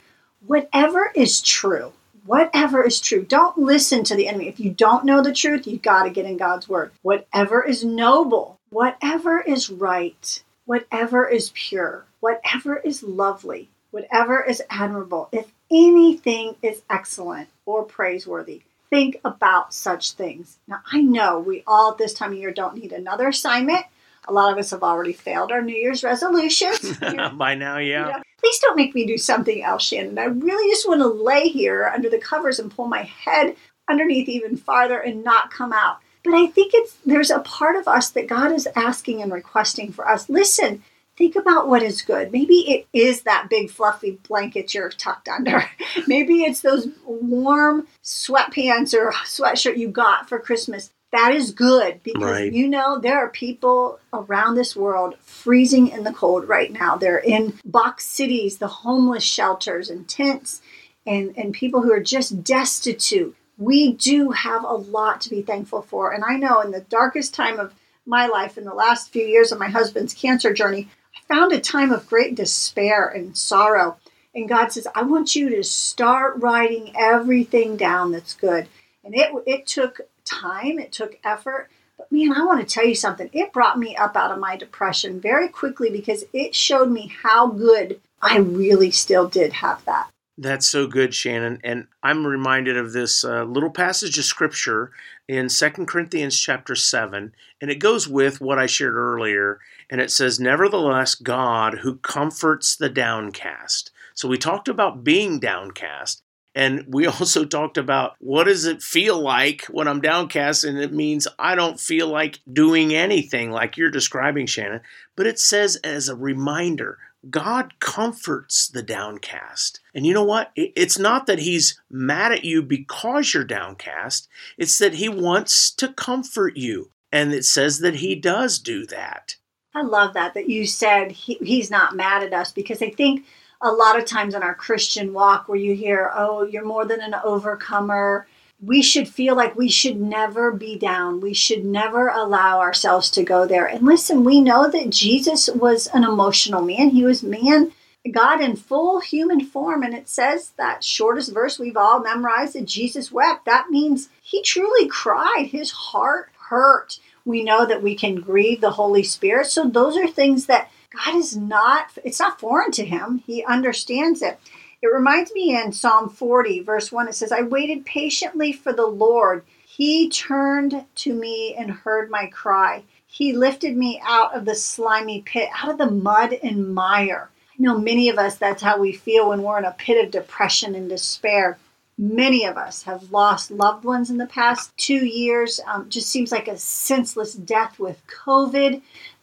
whatever 0.45 1.12
is 1.15 1.41
true, 1.41 1.94
whatever 2.25 2.83
is 2.83 3.00
true, 3.00 3.23
don't 3.23 3.57
listen 3.57 4.03
to 4.03 4.15
the 4.15 4.27
enemy. 4.27 4.47
If 4.47 4.59
you 4.59 4.71
don't 4.71 5.06
know 5.06 5.21
the 5.21 5.33
truth, 5.33 5.68
you 5.68 5.77
got 5.77 6.03
to 6.03 6.09
get 6.09 6.25
in 6.25 6.38
God's 6.38 6.67
word. 6.67 6.91
Whatever 7.01 7.63
is 7.63 7.83
noble, 7.83 8.59
whatever 8.69 9.39
is 9.39 9.69
right, 9.69 10.44
whatever 10.65 11.27
is 11.27 11.51
pure, 11.53 12.06
whatever 12.19 12.77
is 12.77 13.03
lovely, 13.03 13.69
whatever 13.91 14.41
is 14.41 14.62
admirable, 14.69 15.29
if 15.31 15.51
anything 15.71 16.56
is 16.62 16.81
excellent 16.89 17.50
or 17.65 17.83
praiseworthy, 17.83 18.62
think 18.91 19.19
about 19.25 19.73
such 19.73 20.11
things. 20.11 20.59
Now, 20.67 20.81
I 20.91 21.01
know 21.01 21.39
we 21.39 21.63
all 21.65 21.93
at 21.93 21.97
this 21.97 22.13
time 22.13 22.33
of 22.33 22.38
year 22.38 22.51
don't 22.51 22.77
need 22.77 22.91
another 22.91 23.29
assignment. 23.29 23.85
A 24.27 24.33
lot 24.33 24.53
of 24.53 24.59
us 24.59 24.69
have 24.69 24.83
already 24.83 25.13
failed 25.13 25.51
our 25.51 25.63
New 25.63 25.75
Year's 25.75 26.03
resolutions. 26.03 26.99
By 27.33 27.55
now, 27.55 27.79
yeah 27.79 28.21
please 28.41 28.59
don't 28.59 28.75
make 28.75 28.95
me 28.95 29.05
do 29.05 29.17
something 29.17 29.63
else, 29.63 29.83
Shannon. 29.83 30.17
I 30.17 30.25
really 30.25 30.69
just 30.71 30.88
want 30.88 31.01
to 31.01 31.07
lay 31.07 31.47
here 31.47 31.91
under 31.93 32.09
the 32.09 32.17
covers 32.17 32.59
and 32.59 32.71
pull 32.71 32.88
my 32.88 33.03
head 33.03 33.55
underneath 33.88 34.27
even 34.27 34.57
farther 34.57 34.99
and 34.99 35.23
not 35.23 35.51
come 35.51 35.71
out. 35.71 35.99
But 36.23 36.33
I 36.33 36.47
think 36.47 36.73
it's 36.73 36.97
there's 37.05 37.31
a 37.31 37.39
part 37.39 37.75
of 37.75 37.88
us 37.88 38.09
that 38.09 38.27
God 38.27 38.51
is 38.51 38.67
asking 38.75 39.21
and 39.21 39.31
requesting 39.31 39.91
for 39.91 40.07
us. 40.07 40.29
Listen, 40.29 40.83
think 41.18 41.36
about 41.36 41.68
what 41.68 41.84
is 41.84 42.02
good. 42.02 42.31
Maybe 42.31 42.56
it 42.69 42.88
is 42.94 43.24
that 43.24 43.50
big 43.50 43.69
fluffy 43.69 44.19
blanket 44.28 44.74
you're 44.74 44.90
tucked 44.90 45.28
under. 45.28 45.63
Maybe 46.08 46.44
it's 46.44 46.62
those 46.62 46.88
warm 47.06 47.88
sweatpants 48.03 48.94
or 48.94 49.12
sweatshirt 49.12 49.77
you 49.77 49.89
got 49.89 50.27
for 50.27 50.39
Christmas 50.39 50.91
that 51.12 51.34
is 51.34 51.51
good 51.51 52.01
because 52.03 52.24
right. 52.24 52.53
you 52.53 52.68
know 52.68 52.98
there 52.98 53.18
are 53.18 53.30
people 53.30 54.00
around 54.13 54.56
this 54.56 54.75
world 54.75 55.15
freezing 55.20 55.89
in 55.89 56.03
the 56.03 56.13
cold 56.13 56.48
right 56.48 56.72
now. 56.72 56.96
They're 56.96 57.18
in 57.18 57.60
box 57.65 58.06
cities, 58.06 58.58
the 58.58 58.68
homeless 58.68 59.24
shelters 59.24 59.89
and 59.89 60.08
tents, 60.08 60.62
and, 61.06 61.38
and 61.38 61.53
people 61.53 61.82
who 61.82 61.91
are 61.91 62.01
just 62.01 62.44
destitute. 62.44 63.36
We 63.58 63.94
do 63.94 64.32
have 64.32 64.63
a 64.63 64.74
lot 64.74 65.22
to 65.22 65.30
be 65.30 65.41
thankful 65.41 65.82
for. 65.82 66.13
And 66.13 66.24
I 66.24 66.38
know 66.38 66.62
in 66.62 66.72
the 66.72 66.82
darkest 66.82 67.34
time 67.34 67.60
of 67.60 67.74
my 68.06 68.27
life, 68.27 68.58
in 68.58 68.63
the 68.63 68.74
last 68.74 69.12
few 69.12 69.24
years 69.24 69.51
of 69.51 69.60
my 69.60 69.70
husband's 69.70 70.13
cancer 70.13 70.53
journey, 70.53 70.89
found 71.27 71.51
a 71.51 71.60
time 71.60 71.91
of 71.91 72.08
great 72.08 72.36
despair 72.36 73.08
and 73.08 73.38
sorrow. 73.38 73.98
And 74.34 74.48
God 74.48 74.72
says, 74.72 74.88
I 74.96 75.03
want 75.03 75.36
you 75.36 75.50
to 75.50 75.63
start 75.63 76.38
writing 76.38 76.94
everything 76.98 77.77
down 77.77 78.12
that's 78.12 78.34
good. 78.34 78.68
And 79.03 79.15
it, 79.15 79.32
it 79.46 79.68
took 79.68 80.01
time, 80.25 80.80
it 80.80 80.91
took 80.91 81.18
effort. 81.24 81.70
But 81.98 82.12
man, 82.12 82.34
I 82.34 82.46
want 82.46 82.65
to 82.68 82.74
tell 82.74 82.86
you 82.86 82.96
something. 82.96 83.30
It 83.34 83.53
brought 83.53 83.77
me 83.77 83.96
up 83.96 84.15
out 84.15 84.32
of 84.32 84.39
my 84.39 84.56
depression 84.56 85.20
very 85.20 85.48
quickly 85.48 85.89
because 85.89 86.24
it 86.34 86.56
showed 86.56 86.91
me 86.91 87.13
how 87.24 87.48
good 87.48 88.00
I 88.22 88.38
really 88.38 88.91
still 88.91 89.27
did 89.27 89.53
have 89.53 89.84
that. 89.86 90.10
That's 90.41 90.65
so 90.65 90.88
good, 90.88 91.13
Shannon. 91.13 91.60
And 91.63 91.86
I'm 92.01 92.25
reminded 92.25 92.75
of 92.75 92.93
this 92.93 93.24
uh, 93.24 93.43
little 93.43 93.69
passage 93.69 94.17
of 94.17 94.25
scripture 94.25 94.91
in 95.27 95.50
Second 95.50 95.86
Corinthians 95.86 96.39
chapter 96.39 96.74
7, 96.74 97.31
and 97.62 97.71
it 97.71 97.75
goes 97.75 98.07
with 98.07 98.41
what 98.41 98.57
I 98.57 98.65
shared 98.65 98.95
earlier. 98.95 99.60
And 99.88 100.01
it 100.01 100.10
says, 100.10 100.39
Nevertheless, 100.39 101.13
God 101.13 101.79
who 101.83 101.98
comforts 101.98 102.75
the 102.75 102.89
downcast. 102.89 103.91
So 104.15 104.27
we 104.27 104.39
talked 104.39 104.67
about 104.67 105.03
being 105.03 105.39
downcast. 105.39 106.24
And 106.55 106.86
we 106.88 107.05
also 107.19 107.45
talked 107.45 107.77
about 107.77 108.15
what 108.17 108.45
does 108.45 108.65
it 108.65 108.81
feel 108.81 109.21
like 109.21 109.65
when 109.65 109.88
I'm 109.88 110.01
downcast? 110.01 110.63
And 110.63 110.79
it 110.79 110.91
means 110.91 111.27
I 111.38 111.53
don't 111.53 111.79
feel 111.79 112.07
like 112.07 112.39
doing 112.51 112.95
anything 112.95 113.51
like 113.51 113.77
you're 113.77 113.91
describing, 113.91 114.48
Shannon. 114.48 114.81
But 115.15 115.27
it 115.27 115.38
says 115.38 115.75
as 115.83 116.10
a 116.10 116.15
reminder 116.15 116.98
God 117.30 117.80
comforts 117.80 118.68
the 118.68 118.82
downcast. 118.82 119.80
And 119.94 120.06
you 120.06 120.13
know 120.13 120.24
what? 120.24 120.51
It's 120.56 120.98
not 120.98 121.28
that 121.28 121.40
he's 121.40 121.80
mad 121.90 122.32
at 122.32 122.44
you 122.44 122.63
because 122.63 123.34
you're 123.34 123.44
downcast, 123.44 124.28
it's 124.58 124.78
that 124.80 124.96
he 124.96 125.08
wants 125.08 125.72
to 125.72 125.94
comfort 125.94 126.58
you. 126.58 126.92
And 127.12 127.34
it 127.34 127.46
says 127.46 127.80
that 127.80 127.96
he 127.96 128.16
does 128.16 128.58
do 128.58 128.86
that. 128.88 129.36
I 129.75 129.84
love 129.84 130.13
that, 130.16 130.34
that 130.34 130.50
you 130.50 130.66
said 130.66 131.12
he, 131.12 131.36
he's 131.36 131.70
not 131.70 131.96
mad 131.96 132.24
at 132.24 132.34
us 132.34 132.51
because 132.51 132.82
I 132.82 132.90
think 132.90 133.25
a 133.62 133.72
lot 133.72 133.98
of 133.98 134.06
times 134.06 134.34
in 134.34 134.44
our 134.44 134.56
Christian 134.56 135.13
walk 135.13 135.48
where 135.48 135.58
you 135.58 135.75
hear, 135.75 136.12
oh, 136.13 136.44
you're 136.44 136.66
more 136.66 136.86
than 136.86 137.01
an 137.01 137.16
overcomer, 137.24 138.28
we 138.62 138.82
should 138.84 139.08
feel 139.08 139.36
like 139.36 139.56
we 139.56 139.70
should 139.70 140.00
never 140.00 140.51
be 140.51 140.77
down. 140.77 141.20
We 141.20 141.34
should 141.34 141.65
never 141.65 142.10
allow 142.10 142.60
ourselves 142.60 143.10
to 143.12 143.24
go 143.24 143.48
there. 143.48 143.65
And 143.65 143.84
listen, 143.86 144.24
we 144.24 144.39
know 144.39 144.70
that 144.70 144.91
Jesus 144.91 145.50
was 145.50 145.88
an 145.88 146.03
emotional 146.03 146.62
man. 146.62 146.89
He 146.91 147.03
was 147.03 147.24
man, 147.24 147.72
God 148.12 148.39
in 148.39 148.56
full 148.56 149.00
human 149.00 149.41
form. 149.41 149.82
And 149.82 149.96
it 149.96 150.08
says 150.08 150.51
that 150.58 150.84
shortest 150.84 151.34
verse 151.34 151.58
we've 151.58 151.77
all 151.77 152.01
memorized 152.01 152.53
that 152.53 152.65
Jesus 152.65 153.12
wept. 153.12 153.46
That 153.46 153.72
means 153.72 154.10
he 154.22 154.44
truly 154.44 154.88
cried. 154.88 155.48
His 155.48 155.72
heart 155.72 156.30
hurt. 156.50 157.00
We 157.25 157.44
know 157.44 157.65
that 157.65 157.82
we 157.82 157.96
can 157.96 158.22
grieve 158.22 158.62
the 158.62 158.72
Holy 158.72 159.03
Spirit. 159.03 159.48
So 159.48 159.68
those 159.68 159.98
are 159.98 160.08
things 160.08 160.46
that 160.46 160.70
God 160.91 161.15
is 161.15 161.36
not, 161.36 161.98
it's 162.03 162.20
not 162.20 162.39
foreign 162.39 162.72
to 162.72 162.86
him. 162.86 163.24
He 163.25 163.44
understands 163.44 164.22
it. 164.22 164.39
It 164.81 164.91
reminds 164.91 165.31
me 165.33 165.55
in 165.55 165.73
Psalm 165.73 166.09
40, 166.09 166.63
verse 166.63 166.91
1, 166.91 167.07
it 167.07 167.13
says, 167.13 167.31
I 167.31 167.43
waited 167.43 167.85
patiently 167.85 168.51
for 168.51 168.73
the 168.73 168.88
Lord. 168.88 169.43
He 169.63 170.09
turned 170.09 170.85
to 170.95 171.13
me 171.13 171.53
and 171.55 171.69
heard 171.69 172.09
my 172.09 172.25
cry. 172.25 172.83
He 173.05 173.33
lifted 173.33 173.77
me 173.77 174.01
out 174.03 174.35
of 174.35 174.45
the 174.45 174.55
slimy 174.55 175.21
pit, 175.21 175.50
out 175.53 175.69
of 175.69 175.77
the 175.77 175.91
mud 175.91 176.33
and 176.41 176.73
mire. 176.73 177.29
I 177.51 177.61
know 177.61 177.77
many 177.77 178.09
of 178.09 178.17
us, 178.17 178.38
that's 178.38 178.63
how 178.63 178.79
we 178.79 178.91
feel 178.91 179.29
when 179.29 179.43
we're 179.43 179.59
in 179.59 179.65
a 179.65 179.75
pit 179.77 180.03
of 180.03 180.11
depression 180.11 180.73
and 180.73 180.89
despair. 180.89 181.59
Many 181.97 182.45
of 182.45 182.57
us 182.57 182.81
have 182.83 183.11
lost 183.11 183.51
loved 183.51 183.85
ones 183.85 184.09
in 184.09 184.17
the 184.17 184.25
past 184.25 184.75
two 184.77 185.05
years. 185.05 185.59
Um, 185.67 185.89
just 185.89 186.09
seems 186.09 186.31
like 186.31 186.47
a 186.47 186.57
senseless 186.57 187.35
death 187.35 187.77
with 187.77 188.01
COVID. 188.07 188.81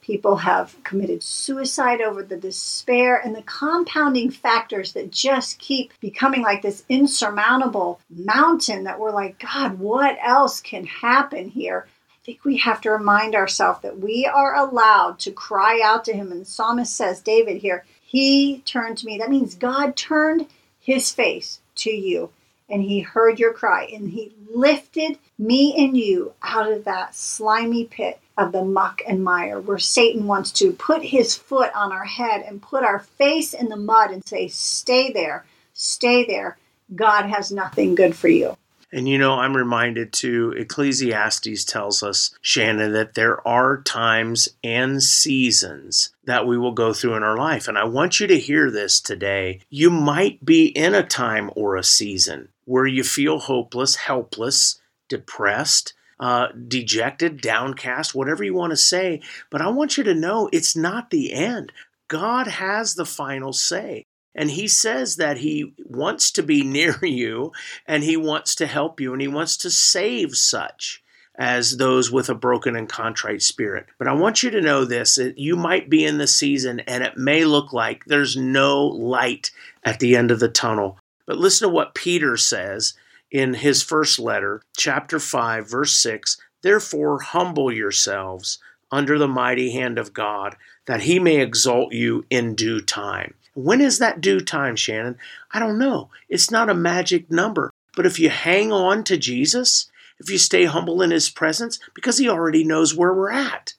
People 0.09 0.37
have 0.37 0.75
committed 0.85 1.23
suicide 1.23 2.01
over 2.01 2.23
the 2.23 2.39
despair 2.39 3.19
and 3.19 3.37
the 3.37 3.43
compounding 3.43 4.31
factors 4.31 4.95
that 4.95 5.13
just 5.13 5.59
keep 5.59 5.93
becoming 6.01 6.41
like 6.41 6.63
this 6.63 6.83
insurmountable 6.89 8.01
mountain 8.09 8.85
that 8.85 8.99
we're 8.99 9.11
like, 9.11 9.39
God, 9.39 9.79
what 9.79 10.17
else 10.23 10.63
can 10.63 10.87
happen 10.87 11.51
here? 11.51 11.87
I 12.11 12.25
think 12.25 12.43
we 12.43 12.57
have 12.57 12.81
to 12.81 12.91
remind 12.91 13.35
ourselves 13.35 13.83
that 13.83 13.99
we 13.99 14.25
are 14.25 14.55
allowed 14.55 15.19
to 15.19 15.31
cry 15.31 15.83
out 15.85 16.07
to 16.07 16.15
Him. 16.15 16.33
And 16.33 16.41
the 16.41 16.47
psalmist 16.47 16.97
says, 16.97 17.21
David 17.21 17.59
here, 17.59 17.85
He 18.01 18.63
turned 18.65 18.97
to 18.99 19.07
me. 19.07 19.19
That 19.19 19.29
means 19.29 19.57
God 19.57 19.95
turned 19.95 20.47
His 20.81 21.13
face 21.13 21.61
to 21.75 21.91
you 21.91 22.31
and 22.69 22.83
He 22.83 23.01
heard 23.01 23.39
your 23.39 23.53
cry 23.53 23.89
and 23.93 24.11
He 24.11 24.33
lifted 24.53 25.19
me 25.39 25.75
and 25.77 25.97
you 25.97 26.33
out 26.43 26.71
of 26.71 26.85
that 26.85 27.15
slimy 27.15 27.85
pit 27.85 28.21
of 28.37 28.53
the 28.53 28.65
muck 28.65 29.03
and 29.07 29.23
mire 29.23 29.61
where 29.61 29.79
Satan 29.79 30.27
wants 30.27 30.53
to 30.53 30.73
put 30.73 31.03
his 31.03 31.35
foot 31.35 31.73
on 31.75 31.93
our 31.93 32.05
head 32.05 32.43
and 32.43 32.63
put 32.63 32.85
our 32.85 33.01
face 33.01 33.53
in 33.53 33.69
the 33.69 33.77
mud 33.77 34.11
and 34.11 34.27
say, 34.27 34.49
Stay 34.49 35.13
there, 35.13 35.45
stay 35.75 36.25
there. 36.25 36.57
God 36.95 37.27
has 37.27 37.53
nothing 37.53 37.95
good 37.95 38.17
for 38.17 38.29
you. 38.29 38.57
And 38.91 39.07
you 39.07 39.19
know, 39.19 39.35
I'm 39.35 39.55
reminded 39.55 40.15
too, 40.15 40.55
Ecclesiastes 40.57 41.65
tells 41.67 42.03
us, 42.03 42.35
Shannon, 42.41 42.93
that 42.93 43.15
there 43.15 43.47
are 43.47 43.83
times 43.83 44.49
and 44.65 45.03
seasons 45.03 46.15
that 46.25 46.47
we 46.47 46.57
will 46.57 46.73
go 46.73 46.95
through 46.95 47.17
in 47.17 47.23
our 47.23 47.37
life. 47.37 47.69
And 47.69 47.77
I 47.77 47.85
want 47.85 48.19
you 48.19 48.27
to 48.29 48.39
hear 48.39 48.71
this 48.71 48.99
today. 49.01 49.61
You 49.69 49.91
might 49.91 50.43
be 50.43 50.69
in 50.69 50.95
a 50.95 51.03
time 51.03 51.51
or 51.55 51.77
a 51.77 51.85
season 51.85 52.49
where 52.69 52.87
you 52.87 53.03
feel 53.03 53.39
hopeless, 53.39 53.97
helpless, 53.97 54.79
depressed, 55.09 55.95
uh, 56.21 56.49
dejected, 56.67 57.41
downcast, 57.41 58.15
whatever 58.15 58.45
you 58.45 58.53
want 58.53 58.73
to 58.73 58.77
say. 58.77 59.23
But 59.51 59.63
I 59.63 59.69
want 59.69 59.97
you 59.97 60.05
to 60.05 60.15
know 60.15 60.51
it's 60.53 60.77
not 60.77 61.09
the 61.09 61.33
end. 61.33 61.73
God 62.09 62.47
has 62.47 62.95
the 62.95 63.07
final 63.07 63.55
say. 63.55 64.05
And 64.35 64.51
he 64.51 64.69
says 64.69 65.17
that 65.17 65.39
he 65.39 65.75
wants 65.79 66.31
to 66.33 66.43
be 66.43 66.63
near 66.65 66.99
you 67.03 67.53
and 67.87 68.05
he 68.05 68.17
wants 68.19 68.55
to 68.57 68.67
help 68.67 69.01
you 69.01 69.13
and 69.13 69.23
he 69.23 69.29
wants 69.29 69.57
to 69.59 69.71
save 69.71 70.37
such 70.37 71.03
as 71.39 71.77
those 71.77 72.11
with 72.11 72.29
a 72.29 72.35
broken 72.35 72.77
and 72.77 72.89
contrite 72.89 73.41
spirit. 73.41 73.87
But 73.99 74.09
I 74.09 74.13
want 74.13 74.43
you 74.43 74.51
to 74.51 74.61
know 74.61 74.85
this 74.85 75.15
that 75.15 75.39
you 75.39 75.57
might 75.57 75.89
be 75.89 76.05
in 76.05 76.19
the 76.19 76.27
season 76.27 76.81
and 76.81 77.03
it 77.03 77.17
may 77.17 77.45
look 77.45 77.73
like 77.73 78.05
there's 78.05 78.37
no 78.37 78.85
light 78.87 79.53
at 79.85 80.01
the 80.01 80.17
end 80.17 80.31
of 80.31 80.41
the 80.41 80.49
tunnel. 80.49 80.99
But 81.29 81.37
listen 81.37 81.69
to 81.69 81.75
what 81.75 81.95
Peter 81.95 82.39
says 82.39 82.95
in 83.31 83.53
his 83.53 83.83
first 83.83 84.19
letter, 84.19 84.63
chapter 84.79 85.21
5, 85.21 85.69
verse 85.69 85.95
6 85.95 86.39
Therefore, 86.63 87.21
humble 87.21 87.71
yourselves 87.71 88.59
under 88.91 89.19
the 89.19 89.29
mighty 89.29 89.73
hand 89.73 89.99
of 89.99 90.15
God, 90.15 90.57
that 90.87 91.03
he 91.03 91.19
may 91.19 91.39
exalt 91.39 91.93
you 91.93 92.25
in 92.31 92.55
due 92.55 92.81
time. 92.81 93.35
When 93.53 93.83
is 93.83 93.99
that 93.99 94.23
due 94.23 94.41
time, 94.41 94.75
Shannon? 94.75 95.19
I 95.53 95.59
don't 95.59 95.79
know. 95.79 96.09
It's 96.31 96.51
not 96.51 96.71
a 96.71 96.75
magic 96.75 97.31
number. 97.31 97.71
But 97.95 98.07
if 98.07 98.19
you 98.19 98.31
hang 98.31 98.73
on 98.73 99.05
to 99.05 99.19
Jesus, 99.19 99.91
if 100.19 100.31
you 100.31 100.39
stay 100.39 100.65
humble 100.65 101.03
in 101.03 101.11
his 101.11 101.29
presence, 101.29 101.79
because 101.95 102.17
he 102.17 102.27
already 102.27 102.65
knows 102.65 102.95
where 102.95 103.13
we're 103.13 103.31
at, 103.31 103.75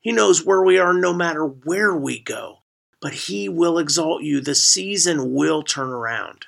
he 0.00 0.12
knows 0.12 0.44
where 0.44 0.62
we 0.62 0.78
are 0.78 0.92
no 0.92 1.14
matter 1.14 1.46
where 1.46 1.96
we 1.96 2.20
go. 2.20 2.58
But 3.00 3.14
he 3.14 3.48
will 3.48 3.78
exalt 3.78 4.22
you. 4.22 4.42
The 4.42 4.54
season 4.54 5.32
will 5.32 5.62
turn 5.62 5.88
around. 5.88 6.44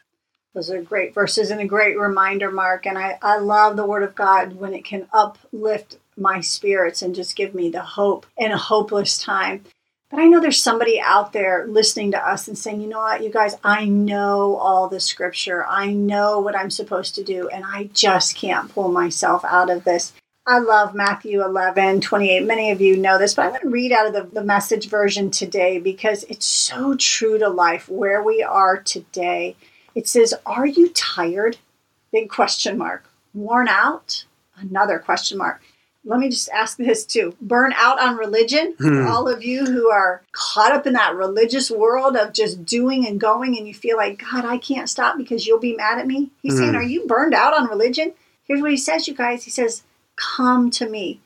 Those 0.55 0.71
are 0.71 0.83
great 0.83 1.15
verses 1.15 1.51
and 1.51 1.61
a 1.61 1.67
great 1.67 1.99
reminder, 1.99 2.51
Mark. 2.51 2.87
And 2.87 2.99
I, 2.99 3.19
I 3.23 3.39
love 3.39 3.77
the 3.77 3.87
Word 3.87 4.03
of 4.03 4.15
God 4.15 4.55
when 4.55 4.75
it 4.75 4.85
can 4.85 5.09
uplift 5.13 5.99
my 6.17 6.41
spirits 6.41 7.01
and 7.01 7.15
just 7.15 7.37
give 7.37 7.55
me 7.55 7.71
the 7.71 7.83
hope 7.83 8.27
in 8.37 8.53
a 8.53 8.59
hopeless 8.59 9.17
time. 9.17 9.65
But 10.11 10.21
I 10.21 10.27
know 10.27 10.41
there's 10.41 10.63
somebody 10.63 11.01
out 11.01 11.33
there 11.33 11.67
listening 11.67 12.11
to 12.11 12.19
us 12.19 12.47
and 12.47 12.59
saying, 12.59 12.83
you 12.83 12.87
know 12.87 12.99
what, 12.99 13.23
you 13.23 13.31
guys, 13.31 13.57
I 13.65 13.87
know 13.87 14.57
all 14.57 14.87
the 14.87 15.01
scripture. 15.01 15.65
I 15.67 15.95
know 15.95 16.39
what 16.39 16.55
I'm 16.55 16.71
supposed 16.71 17.15
to 17.15 17.25
do, 17.25 17.49
and 17.49 17.65
I 17.67 17.85
just 17.95 18.37
can't 18.37 18.71
pull 18.71 18.93
myself 18.93 19.43
out 19.43 19.71
of 19.71 19.85
this. 19.85 20.13
I 20.47 20.59
love 20.59 20.95
Matthew 20.95 21.43
11, 21.43 22.03
28. 22.03 22.45
Many 22.45 22.71
of 22.73 22.83
you 22.83 22.99
know 22.99 23.17
this, 23.17 23.33
but 23.33 23.47
I'm 23.47 23.53
going 23.53 23.63
to 23.63 23.69
read 23.71 23.91
out 23.93 24.07
of 24.07 24.13
the, 24.13 24.41
the 24.41 24.45
message 24.45 24.91
version 24.91 25.31
today 25.31 25.79
because 25.79 26.25
it's 26.25 26.47
so 26.47 26.95
true 26.95 27.39
to 27.39 27.49
life 27.49 27.89
where 27.89 28.23
we 28.23 28.43
are 28.43 28.77
today. 28.77 29.57
It 29.95 30.09
says, 30.09 30.35
Are 30.47 30.67
you 30.67 30.91
tired? 30.91 31.59
Big 32.13 32.29
question 32.29 32.79
mark. 32.79 33.05
Worn 33.35 33.69
out? 33.69 34.25
Another 34.57 34.99
question 34.99 35.39
mark. 35.39 35.63
Let 36.05 36.19
me 36.19 36.29
just 36.29 36.49
ask 36.49 36.79
this 36.79 37.05
too. 37.05 37.37
Burn 37.41 37.73
out 37.77 38.01
on 38.01 38.17
religion? 38.17 38.75
Hmm. 38.79 39.07
All 39.07 39.29
of 39.29 39.45
you 39.45 39.65
who 39.65 39.89
are 39.89 40.23
caught 40.33 40.73
up 40.73 40.87
in 40.87 40.95
that 40.95 41.15
religious 41.15 41.71
world 41.71 42.17
of 42.17 42.33
just 42.33 42.67
doing 42.67 43.07
and 43.07 43.21
going, 43.21 43.57
and 43.57 43.69
you 43.69 43.75
feel 43.75 43.97
like, 43.97 44.21
God, 44.31 44.45
I 44.45 44.59
can't 44.59 44.89
stop 44.89 45.17
because 45.17 45.47
you'll 45.47 45.61
be 45.61 45.77
mad 45.77 45.99
at 45.99 46.07
me. 46.07 46.31
He's 46.43 46.55
hmm. 46.55 46.59
saying, 46.59 46.75
Are 46.75 46.83
you 46.83 47.07
burned 47.07 47.35
out 47.35 47.55
on 47.55 47.69
religion? 47.69 48.13
Here's 48.45 48.61
what 48.61 48.73
he 48.73 48.77
says, 48.77 49.07
you 49.07 49.15
guys. 49.15 49.45
He 49.45 49.51
says, 49.51 49.85
Come 50.17 50.71
to 50.73 50.89
me. 50.89 51.21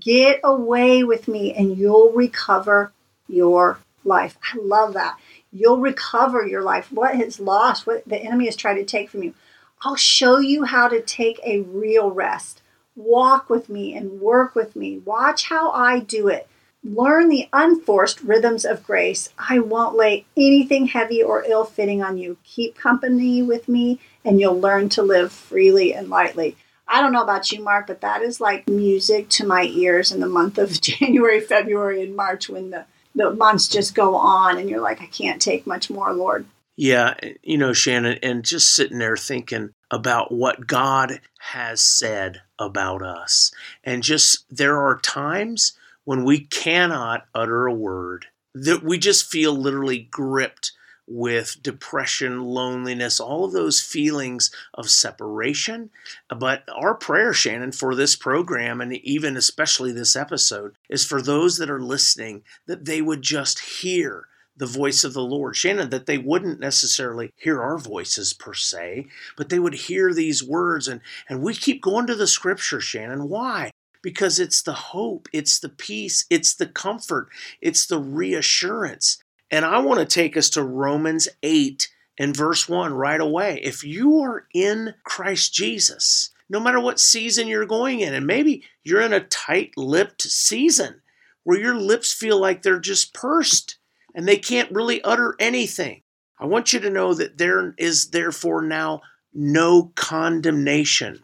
Get 0.00 0.40
away 0.42 1.04
with 1.04 1.28
me, 1.28 1.54
and 1.54 1.78
you'll 1.78 2.10
recover 2.10 2.92
your 3.28 3.78
life. 4.04 4.36
I 4.42 4.58
love 4.58 4.94
that. 4.94 5.16
You'll 5.56 5.80
recover 5.80 6.46
your 6.46 6.62
life. 6.62 6.92
What 6.92 7.14
is 7.14 7.40
lost, 7.40 7.86
what 7.86 8.06
the 8.06 8.18
enemy 8.18 8.44
has 8.44 8.56
tried 8.56 8.74
to 8.74 8.84
take 8.84 9.08
from 9.08 9.22
you. 9.22 9.34
I'll 9.82 9.96
show 9.96 10.38
you 10.38 10.64
how 10.64 10.88
to 10.88 11.00
take 11.00 11.40
a 11.44 11.60
real 11.60 12.10
rest. 12.10 12.60
Walk 12.94 13.48
with 13.48 13.68
me 13.68 13.94
and 13.94 14.20
work 14.20 14.54
with 14.54 14.76
me. 14.76 14.98
Watch 14.98 15.44
how 15.44 15.70
I 15.70 16.00
do 16.00 16.28
it. 16.28 16.46
Learn 16.84 17.30
the 17.30 17.48
unforced 17.52 18.20
rhythms 18.20 18.64
of 18.64 18.84
grace. 18.84 19.30
I 19.38 19.58
won't 19.58 19.96
lay 19.96 20.26
anything 20.36 20.88
heavy 20.88 21.22
or 21.22 21.44
ill 21.44 21.64
fitting 21.64 22.02
on 22.02 22.18
you. 22.18 22.36
Keep 22.44 22.76
company 22.76 23.42
with 23.42 23.66
me, 23.66 23.98
and 24.24 24.38
you'll 24.38 24.60
learn 24.60 24.90
to 24.90 25.02
live 25.02 25.32
freely 25.32 25.94
and 25.94 26.08
lightly. 26.10 26.56
I 26.86 27.00
don't 27.00 27.12
know 27.12 27.22
about 27.22 27.50
you, 27.50 27.62
Mark, 27.62 27.86
but 27.86 28.02
that 28.02 28.22
is 28.22 28.40
like 28.40 28.68
music 28.68 29.28
to 29.30 29.46
my 29.46 29.64
ears 29.64 30.12
in 30.12 30.20
the 30.20 30.28
month 30.28 30.58
of 30.58 30.80
January, 30.80 31.40
February, 31.40 32.02
and 32.02 32.14
March 32.14 32.48
when 32.48 32.70
the 32.70 32.84
the 33.16 33.30
months 33.30 33.66
just 33.66 33.94
go 33.94 34.14
on 34.14 34.58
and 34.58 34.70
you're 34.70 34.80
like, 34.80 35.00
I 35.02 35.06
can't 35.06 35.42
take 35.42 35.66
much 35.66 35.90
more, 35.90 36.12
Lord. 36.12 36.46
Yeah, 36.76 37.14
you 37.42 37.56
know, 37.56 37.72
Shannon, 37.72 38.18
and 38.22 38.44
just 38.44 38.74
sitting 38.74 38.98
there 38.98 39.16
thinking 39.16 39.70
about 39.90 40.30
what 40.30 40.66
God 40.66 41.20
has 41.38 41.80
said 41.80 42.42
about 42.58 43.02
us. 43.02 43.50
And 43.82 44.02
just 44.02 44.44
there 44.50 44.76
are 44.76 45.00
times 45.00 45.72
when 46.04 46.24
we 46.24 46.40
cannot 46.40 47.26
utter 47.34 47.66
a 47.66 47.72
word, 47.72 48.26
that 48.54 48.82
we 48.82 48.98
just 48.98 49.30
feel 49.30 49.52
literally 49.52 50.00
gripped 50.10 50.72
with 51.06 51.62
depression, 51.62 52.42
loneliness, 52.42 53.20
all 53.20 53.44
of 53.44 53.52
those 53.52 53.80
feelings 53.80 54.50
of 54.74 54.90
separation. 54.90 55.90
But 56.28 56.64
our 56.74 56.94
prayer, 56.94 57.32
Shannon, 57.32 57.72
for 57.72 57.94
this 57.94 58.16
program 58.16 58.80
and 58.80 58.92
even 58.92 59.36
especially 59.36 59.92
this 59.92 60.16
episode 60.16 60.76
is 60.88 61.04
for 61.04 61.22
those 61.22 61.58
that 61.58 61.70
are 61.70 61.80
listening 61.80 62.42
that 62.66 62.84
they 62.84 63.00
would 63.00 63.22
just 63.22 63.60
hear 63.60 64.26
the 64.56 64.66
voice 64.66 65.04
of 65.04 65.12
the 65.12 65.22
Lord. 65.22 65.56
Shannon, 65.56 65.90
that 65.90 66.06
they 66.06 66.18
wouldn't 66.18 66.60
necessarily 66.60 67.30
hear 67.36 67.60
our 67.62 67.78
voices 67.78 68.32
per 68.32 68.54
se, 68.54 69.06
but 69.36 69.48
they 69.48 69.58
would 69.58 69.74
hear 69.74 70.14
these 70.14 70.42
words. 70.42 70.88
And, 70.88 71.00
and 71.28 71.42
we 71.42 71.54
keep 71.54 71.82
going 71.82 72.06
to 72.06 72.14
the 72.14 72.26
scripture, 72.26 72.80
Shannon. 72.80 73.28
Why? 73.28 73.70
Because 74.02 74.38
it's 74.38 74.62
the 74.62 74.72
hope, 74.72 75.28
it's 75.32 75.58
the 75.58 75.68
peace, 75.68 76.24
it's 76.30 76.54
the 76.54 76.66
comfort, 76.66 77.28
it's 77.60 77.86
the 77.86 77.98
reassurance. 77.98 79.18
And 79.50 79.64
I 79.64 79.78
want 79.78 80.00
to 80.00 80.06
take 80.06 80.36
us 80.36 80.50
to 80.50 80.62
Romans 80.62 81.28
8 81.42 81.88
and 82.18 82.36
verse 82.36 82.68
1 82.68 82.92
right 82.94 83.20
away. 83.20 83.60
If 83.62 83.84
you 83.84 84.20
are 84.20 84.46
in 84.52 84.94
Christ 85.04 85.52
Jesus, 85.54 86.30
no 86.48 86.60
matter 86.60 86.80
what 86.80 87.00
season 87.00 87.48
you're 87.48 87.66
going 87.66 88.00
in. 88.00 88.14
And 88.14 88.26
maybe 88.26 88.62
you're 88.84 89.00
in 89.00 89.12
a 89.12 89.20
tight 89.20 89.76
lipped 89.76 90.22
season 90.22 91.00
where 91.44 91.58
your 91.58 91.74
lips 91.74 92.12
feel 92.12 92.38
like 92.38 92.62
they're 92.62 92.78
just 92.78 93.14
pursed 93.14 93.78
and 94.14 94.26
they 94.26 94.36
can't 94.36 94.70
really 94.70 95.02
utter 95.02 95.34
anything. 95.38 96.02
I 96.38 96.46
want 96.46 96.72
you 96.72 96.80
to 96.80 96.90
know 96.90 97.14
that 97.14 97.38
there 97.38 97.74
is 97.78 98.10
therefore 98.10 98.62
now 98.62 99.02
no 99.32 99.92
condemnation 99.94 101.22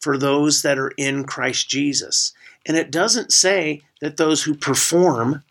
for 0.00 0.16
those 0.16 0.62
that 0.62 0.78
are 0.78 0.92
in 0.96 1.24
Christ 1.24 1.68
Jesus. 1.68 2.32
And 2.66 2.76
it 2.76 2.90
doesn't 2.90 3.32
say 3.32 3.82
that 4.00 4.16
those 4.16 4.42
who 4.42 4.54
perform 4.54 5.42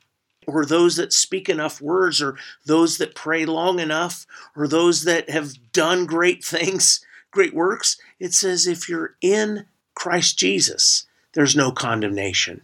or 0.49 0.65
those 0.65 0.95
that 0.95 1.13
speak 1.13 1.49
enough 1.49 1.81
words 1.81 2.21
or 2.21 2.35
those 2.65 2.97
that 2.97 3.15
pray 3.15 3.45
long 3.45 3.79
enough 3.79 4.25
or 4.55 4.67
those 4.67 5.03
that 5.03 5.29
have 5.29 5.71
done 5.71 6.05
great 6.05 6.43
things, 6.43 7.03
great 7.31 7.53
works. 7.53 7.97
It 8.19 8.33
says 8.33 8.67
if 8.67 8.89
you're 8.89 9.15
in 9.21 9.65
Christ 9.95 10.37
Jesus, 10.37 11.05
there's 11.33 11.55
no 11.55 11.71
condemnation. 11.71 12.61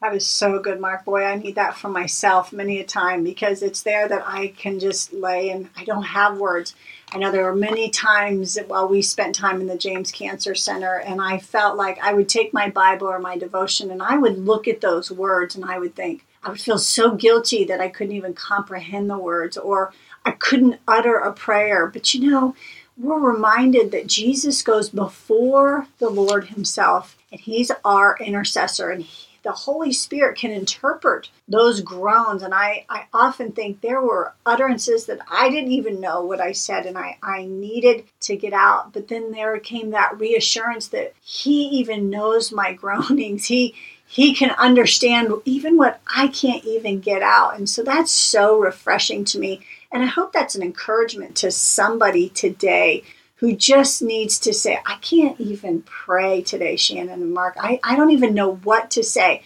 That 0.00 0.14
is 0.14 0.26
so 0.26 0.60
good, 0.60 0.80
Mark. 0.80 1.04
Boy, 1.04 1.24
I 1.24 1.34
need 1.34 1.56
that 1.56 1.76
for 1.76 1.88
myself 1.88 2.52
many 2.52 2.78
a 2.78 2.84
time 2.84 3.24
because 3.24 3.62
it's 3.62 3.82
there 3.82 4.06
that 4.06 4.22
I 4.24 4.48
can 4.56 4.78
just 4.78 5.12
lay 5.12 5.50
and 5.50 5.70
I 5.76 5.84
don't 5.84 6.04
have 6.04 6.38
words. 6.38 6.76
I 7.10 7.18
know 7.18 7.32
there 7.32 7.44
were 7.44 7.56
many 7.56 7.90
times 7.90 8.56
while 8.68 8.86
we 8.86 9.02
spent 9.02 9.34
time 9.34 9.60
in 9.60 9.66
the 9.66 9.76
James 9.76 10.12
Cancer 10.12 10.54
Center, 10.54 10.98
and 10.98 11.20
I 11.20 11.38
felt 11.38 11.76
like 11.76 11.98
I 12.00 12.12
would 12.12 12.28
take 12.28 12.54
my 12.54 12.70
Bible 12.70 13.08
or 13.08 13.18
my 13.18 13.36
devotion 13.36 13.90
and 13.90 14.00
I 14.00 14.16
would 14.16 14.38
look 14.38 14.68
at 14.68 14.80
those 14.80 15.10
words 15.10 15.56
and 15.56 15.64
I 15.64 15.80
would 15.80 15.96
think, 15.96 16.24
I 16.42 16.50
would 16.50 16.60
feel 16.60 16.78
so 16.78 17.14
guilty 17.14 17.64
that 17.64 17.80
I 17.80 17.88
couldn't 17.88 18.16
even 18.16 18.34
comprehend 18.34 19.10
the 19.10 19.18
words 19.18 19.56
or 19.56 19.92
I 20.24 20.32
couldn't 20.32 20.80
utter 20.86 21.16
a 21.16 21.32
prayer. 21.32 21.86
But 21.86 22.14
you 22.14 22.30
know, 22.30 22.54
we're 22.96 23.18
reminded 23.18 23.90
that 23.92 24.06
Jesus 24.06 24.62
goes 24.62 24.88
before 24.90 25.86
the 25.98 26.10
Lord 26.10 26.48
Himself 26.48 27.16
and 27.30 27.40
He's 27.40 27.70
our 27.84 28.16
intercessor 28.18 28.90
and 28.90 29.02
he, 29.02 29.28
the 29.44 29.52
Holy 29.52 29.92
Spirit 29.92 30.36
can 30.36 30.50
interpret 30.50 31.30
those 31.46 31.80
groans. 31.80 32.42
And 32.42 32.52
I, 32.52 32.84
I 32.88 33.04
often 33.14 33.52
think 33.52 33.80
there 33.80 34.02
were 34.02 34.34
utterances 34.44 35.06
that 35.06 35.20
I 35.30 35.48
didn't 35.48 35.72
even 35.72 36.00
know 36.00 36.22
what 36.24 36.40
I 36.40 36.52
said 36.52 36.86
and 36.86 36.98
I, 36.98 37.18
I 37.22 37.46
needed 37.46 38.04
to 38.22 38.36
get 38.36 38.52
out. 38.52 38.92
But 38.92 39.08
then 39.08 39.30
there 39.30 39.58
came 39.60 39.90
that 39.90 40.18
reassurance 40.18 40.88
that 40.88 41.14
He 41.20 41.68
even 41.78 42.10
knows 42.10 42.52
my 42.52 42.72
groanings. 42.74 43.46
He 43.46 43.74
he 44.08 44.34
can 44.34 44.50
understand 44.52 45.32
even 45.44 45.76
what 45.76 46.00
I 46.16 46.28
can't 46.28 46.64
even 46.64 47.00
get 47.00 47.22
out. 47.22 47.56
And 47.56 47.68
so 47.68 47.82
that's 47.82 48.10
so 48.10 48.58
refreshing 48.58 49.24
to 49.26 49.38
me. 49.38 49.60
And 49.92 50.02
I 50.02 50.06
hope 50.06 50.32
that's 50.32 50.54
an 50.54 50.62
encouragement 50.62 51.36
to 51.36 51.50
somebody 51.50 52.30
today 52.30 53.04
who 53.36 53.54
just 53.54 54.00
needs 54.00 54.38
to 54.40 54.54
say, 54.54 54.78
I 54.86 54.96
can't 54.96 55.38
even 55.38 55.82
pray 55.82 56.40
today, 56.40 56.76
Shannon 56.76 57.22
and 57.22 57.34
Mark. 57.34 57.56
I, 57.60 57.80
I 57.84 57.96
don't 57.96 58.10
even 58.10 58.34
know 58.34 58.56
what 58.56 58.90
to 58.92 59.04
say. 59.04 59.42